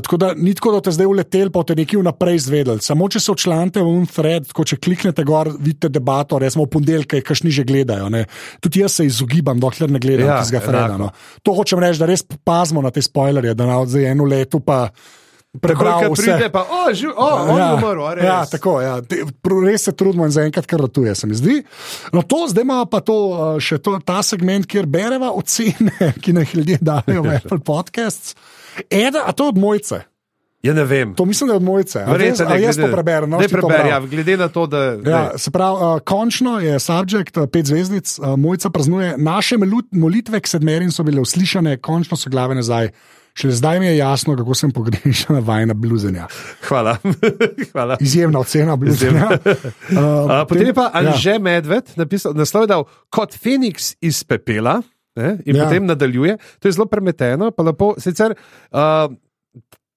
[0.00, 2.82] Tako da ni tako, da ste zdaj uleteli, pa ste nekaj vnaprej izvedeli.
[2.82, 6.72] Samo če se včlanite v un thread, tako če kliknete gor, vidite debato, resmo v
[6.74, 8.08] ponedeljke, kašni že gledajo.
[8.10, 8.24] Ne.
[8.64, 10.98] Tudi jaz se izogibam, dokler ne gledam Ja, tistega freda.
[10.98, 11.12] No.
[11.46, 14.88] To hočem reči, da res pazimo na te spoilerje, da na zdaj eno leto pa
[15.60, 16.22] prebral Ko vse.
[16.22, 18.24] pride, pa, o, živ, o, on je umrl, res.
[18.24, 19.00] ja, tako, ja.
[19.02, 19.22] Te,
[19.66, 21.60] res se trudimo in zaenkrat kar ratuje, se mi zdi.
[22.12, 26.34] No, to, zdaj imamo pa to, uh, še to, ta segment, kjer bereva ocene, ki
[26.34, 28.34] nam jih ljudje dajo v Apple Podcasts.
[28.90, 30.02] Eda, a to od mojce.
[30.64, 31.12] Ja, ne vem.
[31.14, 31.98] To mislim, da je od mojce.
[32.02, 33.30] A Verjetno ne, jaz to preberem.
[33.30, 34.78] No, Ne preberem, ja, glede na to, da.
[34.78, 35.38] Ja, daj.
[35.38, 39.14] se pravi, uh, končno je subjekt, uh, pet zvezdic, uh, mojca praznuje.
[39.18, 39.58] Naše
[39.92, 42.88] molitve k sedmerim so bile uslišane, končno so glave nazaj.
[43.34, 46.26] Šele zdaj mi je jasno, kako sem pogrešana vajna bluzenja.
[46.62, 46.96] Hvala.
[47.72, 47.96] Hvala.
[48.00, 49.28] Izjemna ocena bluzenja.
[49.90, 50.90] Uh, A, potem je pa ja.
[50.94, 54.82] Anže Medved napisal, naslov je dal kot Feniks iz pepela.
[55.14, 55.64] Ne, in Ja.
[55.64, 56.38] potem nadaljuje.
[56.58, 57.94] To je zelo premeteno, pa lepo.
[57.98, 58.34] Sicer,
[58.70, 59.10] uh,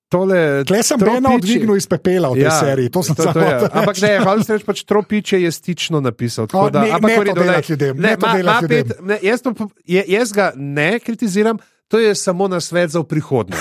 [0.08, 2.90] tole, Tle sem vedno odvignil iz pepela v tej ja, seriji.
[2.90, 3.54] To sem to, to samo je.
[3.60, 6.46] hotel Ampak ne, hočem se reči, pač tropiče je stično napisal.
[6.48, 7.48] tako O, Da, ne- ampak ne v redu, to glej.
[7.48, 8.88] delati ljudem, ne to ma- delati ma ljudem.
[8.88, 11.58] pet- ne, jaz, to, po- je, jaz ga ne kritiziram,
[11.88, 13.58] to je samo na svet za prihodnje.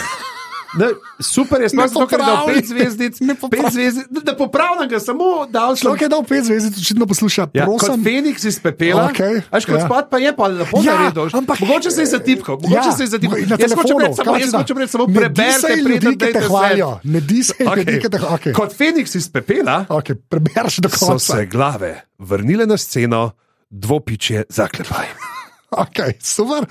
[0.75, 0.87] Ne,
[1.19, 2.55] super je, sploh Ne zato, ker je dal popravljaj.
[2.55, 3.15] pet zvezdic.
[3.53, 7.47] Pet zvezdic, da popravljam ga, samo dal sem Človek je dal pet zvezdic, očitno posluša.
[7.55, 9.07] Ja, Prosim, Feniks iz pepela.
[9.07, 9.87] Okej, Až kot ja.
[9.87, 11.31] spad pa je pa lepo Ja, naredil.
[11.33, 13.39] ampak- mogoče se je zatipkal, mogoče Ja, se je zatipkal.
[13.41, 14.59] na Jaz hočem reči samo, jaz da?
[14.59, 16.91] hočem reči samo preberite, ljudi, ki te hvalijo.
[17.05, 18.53] Ne disaj ljudi, ki te okay.
[18.53, 21.33] Kot Feniks iz pepela okay, Prebereš do so konca.
[21.33, 23.31] se glave vrnile na sceno,
[23.71, 25.26] dvopičje zaklepaj.
[25.83, 26.67] Okay, super.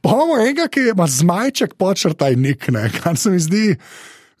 [0.00, 3.64] Pa imamo enega, ki ima zmajček počrtaj nik, ne, kar se mi zdi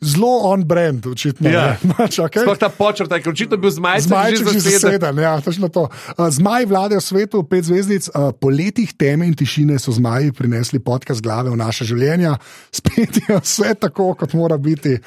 [0.00, 1.50] zelo on brand, očitno.
[1.50, 1.76] Ja.
[1.96, 2.44] Pač, okay.
[2.44, 4.80] Sploh ta počrtaj, ker očitno bil zmajček Zmajček že že zaseden.
[4.80, 5.88] zaseden, ja, točno to.
[5.88, 10.78] Uh, Zmaj vladajo svetu, pet zvezdic, uh, po letih teme in tišine so zmaji prinesli
[10.78, 12.36] podcast glave v naše življenja,
[12.78, 14.98] spet je vse tako, kot mora biti.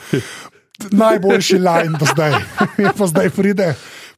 [0.80, 2.40] Najboljši line do zdaj,
[2.80, 3.74] je pa zdaj pride.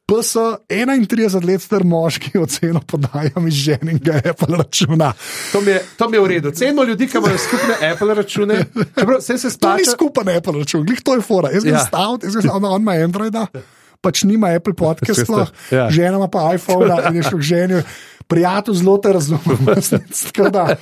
[0.05, 0.35] PS
[0.67, 5.13] 31 let star moški oceno podajam iz ženinga Apple računa.
[5.51, 6.51] To mi, je, to mi je v redu.
[6.51, 8.65] Cenimo ljudi, ki imajo skupne Apple račune.
[8.91, 9.91] Čeprav vse se To ni splača.
[9.91, 11.49] skupen Apple račun, glih to je fora.
[11.49, 11.85] Jaz grem Ja.
[11.85, 13.47] staviti, jaz grem on ima Androida,
[14.01, 15.89] pač nima Apple podcast, sploh, Ja.
[15.89, 17.83] žena ima pa iPhone in je šel k ženi.
[18.27, 19.59] Prijatelj, zelo te razumem.
[20.51, 20.75] Da,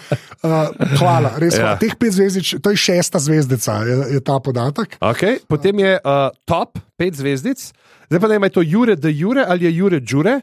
[0.44, 0.52] uh,
[0.98, 1.54] hvala, res.
[1.54, 1.66] Ja.
[1.66, 1.78] Ja.
[1.78, 4.98] Teh pet zvezdic, to je šesta zvezdica, je, je ta podatek.
[5.02, 5.40] Okay.
[5.48, 7.74] Potem je uh, top, pet zvezdic.
[8.10, 10.42] Zdaj pa ne, je to Jure de Jure ali je Jure Džure.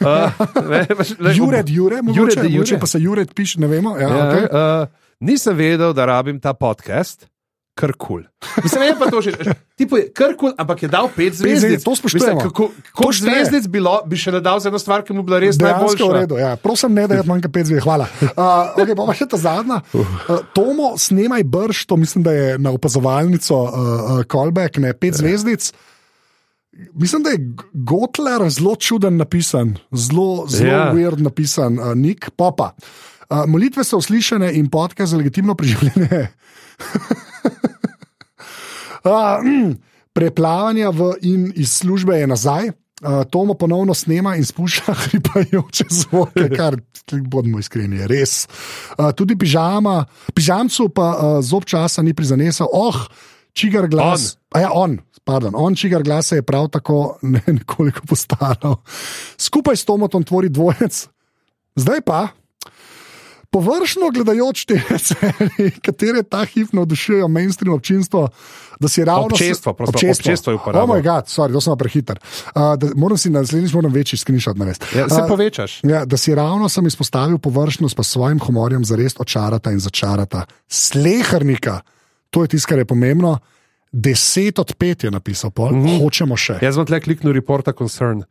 [0.00, 0.30] Uh,
[0.70, 2.52] ne, pač, le- Jure, Jure, mogoče, Jure de Jure.
[2.54, 3.96] mogoče pa se Jure piše, ne vemo.
[3.96, 4.44] Ja, Ja, ja, okay.
[4.46, 4.88] uh,
[5.20, 7.26] nisem vedel, da rabim ta podcast.
[7.74, 8.20] Kar kul.
[8.20, 8.62] Cool.
[8.62, 9.32] Mislim, je pa to že.
[9.74, 11.60] Tipo je kar kul, cool, ampak je dal pet zvezdic.
[11.60, 12.36] zvezdic, to spoštujemo.
[12.36, 12.52] Mislim,
[12.92, 13.44] kako šteje.
[13.48, 16.20] zvezdic bilo, bi še dal za eno stvar, ki mu bila res Dejansko v najboljša.
[16.20, 16.36] redu.
[16.36, 16.50] Ja.
[16.56, 17.80] Prosim, ne da je manjka pet zvezd.
[17.80, 18.04] Hvala.
[18.22, 19.80] Uh, okay, pa, pa še ta zadnja.
[19.92, 25.16] Uh, Tomo, snemaj brž, to mislim, da je na opazovalnico uh, uh, callback, ne pet
[25.16, 25.72] zvezdic.
[26.72, 30.76] Mislim, da je Gotler zelo čuden napisan, zelo, zelo Ja.
[30.76, 30.94] yeah.
[30.94, 32.70] weird napisan, uh, Nik Popa.
[33.30, 36.28] Uh, molitve so uslišane in podcast za legitimno preživljanje.
[39.04, 39.72] uh, mm,
[40.12, 42.68] preplavanja v in iz službe je nazaj.
[42.68, 46.76] Uh, Tomo ponovno snema in spušča hripajoče zvoke, kar
[47.26, 48.48] bodimo iskreni, je res.
[48.98, 50.04] Uh, tudi pižama,
[50.34, 52.96] pižamcu pa uh, zob časa ni prizanesel, oh,
[53.52, 54.36] čigar glas.
[54.54, 54.60] On.
[54.60, 58.76] Ja, on, pardon, on, čigar glas se je prav tako ne, nekoliko postaral.
[59.38, 61.08] Skupaj s Tomotom tvori dvojec.
[61.76, 62.28] Zdaj pa,
[63.52, 68.28] površno gledajoč te serije, katere ta hip navdušujejo mainstream občinstvo,
[68.80, 70.84] da si ravno Občestvo, prosim, občestvo je uporabljal.
[70.84, 72.18] Oh moj bog, sorry, to sem prehiter.
[72.54, 74.98] Uh, da, moram si naslednjič moram večji screenshot narediti.
[74.98, 75.80] Ja, se Uh, povečaš.
[75.84, 80.46] Ja, da si ravno sem izpostavil površnost, pa s svojim humorjem zares očarata in začarata.
[80.68, 81.80] Slehrnika,
[82.32, 83.36] to je tisto, kar je pomembno.
[83.92, 86.00] Deset od pet je napisal, pol, mm -hmm.
[86.00, 86.56] hočemo še.
[86.64, 88.22] Jaz bom tle kliknil report a concern.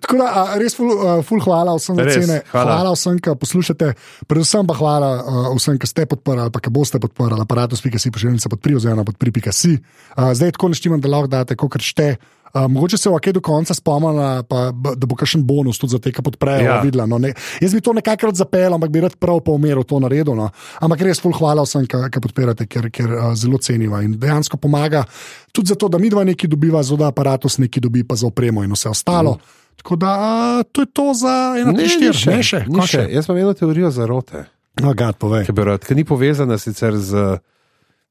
[0.00, 2.40] Tako da, a, res, ful, uh, ful hvala vsem za Res, cene.
[2.50, 2.74] hvala.
[2.74, 3.92] hvala vsem, ki poslušate,
[4.26, 8.48] predvsem pa hvala uh, vsem, ki ste podprli ali pa ki boste podprli aparatus.si, pošiljnica
[8.48, 9.76] podpri oziroma podpri.si.
[10.16, 12.16] Uh, zdaj tako neštimam, da lahko date, kot šte.
[12.54, 16.12] Uh, mogoče se kaj do konca spomnila, pa, da bo kakšen bonus tudi za te,
[16.12, 16.64] ki podprejo.
[16.66, 16.80] Ja.
[16.82, 17.32] Videla, no, ne.
[17.60, 20.34] Jaz bi to nekajkrat zapeljal, ampak bi rad prav po umeru to naredil.
[20.34, 20.50] No.
[20.80, 25.04] Ampak res ful hvala vsem, ki podpirate, ker, ker uh, zelo cenimo in dejansko pomaga
[25.52, 28.64] tudi zato, da mi dva nekaj dobiva, za da aparatus nekaj dobi, pa za opremo
[28.64, 29.38] in vse ostalo.
[29.38, 29.58] Mm.
[29.80, 33.06] Tako da a, to je to za eno, štiri, ne še, ni ko še.
[33.08, 34.44] Jaz imam eno teorijo zarote,
[34.80, 35.46] No, gad, povej.
[35.86, 37.38] ki ni povezana sicer z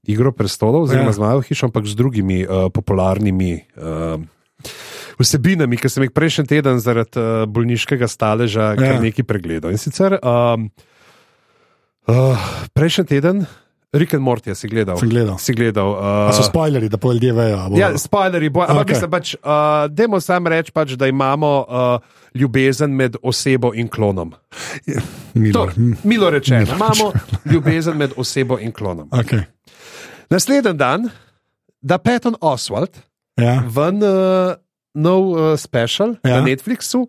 [0.09, 1.15] Igro prestolov, oziroma Ja.
[1.15, 3.69] z Majo hišo, ampak z drugimi uh, popularnimi.
[3.77, 4.17] Uh,
[5.15, 8.93] Vsebinami, ki sem jih prejšnji teden zaradi uh, bolniškega staleža Ja.
[8.93, 8.99] ja.
[8.99, 9.69] nekaj pregledal.
[9.69, 10.71] In sicer um,
[12.07, 12.39] uh,
[12.73, 13.45] prejšnji teden,
[13.89, 14.97] Rick and Morty, si gledal.
[14.97, 15.37] Sem gledal.
[15.37, 17.57] Si gledal A so uh, spoilerji, da pol ljudje vejo.
[17.69, 19.09] bo- Ja, spoilerji, bo, ampak okay.
[19.09, 21.97] pač, uh, dajmo sam reči, pač, da imamo uh,
[22.31, 24.33] ljubezen med osebo in klonom.
[25.33, 25.53] Milo.
[25.65, 27.11] To, milo rečeno, imamo
[27.45, 29.09] ljubezen med osebo in klonom.
[29.09, 29.41] Okay.
[30.29, 31.09] Naslednji dan,
[31.81, 32.89] da Patton Oswald
[33.39, 33.63] Ja.
[33.75, 34.53] ven uh,
[34.93, 36.29] nov uh, special Ja.
[36.29, 36.39] ja.
[36.41, 37.07] na Netflixu,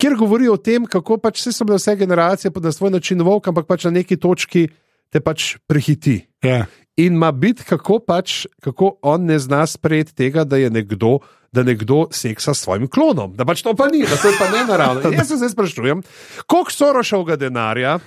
[0.00, 3.22] kjer govori o tem, kako pač vse so bile vse generacije pod na svoj način
[3.22, 4.68] volk, ampak pač na neki točki
[5.12, 6.24] te pač prehiti.
[6.44, 6.66] Ja.
[6.96, 11.18] In ima biti, kako, pač, kako on ne zna sprejeti tega, da je nekdo,
[11.52, 13.34] da nekdo seksa s svojim klonom.
[13.36, 15.04] Da pač to pa ni, da to je pa ne naravno.
[15.10, 16.02] In Jaz se zdaj sprašujem,
[16.46, 17.98] koliko sorošovega denarja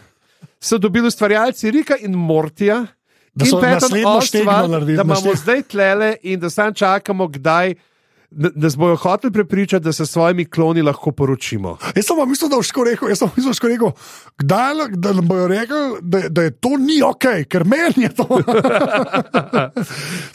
[0.60, 2.86] so dobili ustvarjalci Rika in Mortija,
[3.40, 7.76] Da so naslednjo štegno naredili, da imamo zdaj tlele in da sam čakamo, kdaj.
[8.32, 11.78] Da, da bojo hoteli prepričati, da se s svojimi kloni lahko poročimo.
[11.96, 13.92] Jaz sem pa mislil, da boš rekel, jaz sem mislil, da rekel,
[14.38, 18.28] kdaj, da nam bojo rekli, da, da je to ni ok, ker meni je to.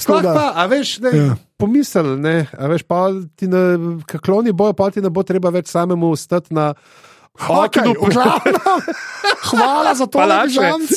[0.03, 1.37] Sploh da- pa, a veš, ne, Ja.
[1.57, 3.79] pomisel, ne, a veš, pa ti na
[4.25, 6.75] kloni bojo, pa ti ne bo treba več samemu stati na
[7.35, 8.55] Okay, glavnem,
[9.51, 10.55] hvala za to, Palače.
[10.55, 10.91] Žanc.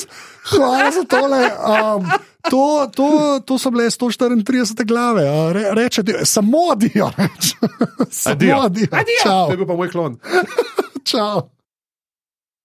[0.50, 1.52] Hvala za tole.
[1.96, 2.10] Um,
[2.50, 3.08] to, to,
[3.46, 5.28] to so bile 134 glave.
[5.30, 6.58] a Re, reče, samo.
[8.12, 8.56] Samo Adijo.
[8.62, 8.88] adijo.
[8.92, 9.22] Adijo.
[9.24, 9.46] Čau.
[9.46, 10.18] To je bil pa moj klon.
[11.12, 11.42] Čau.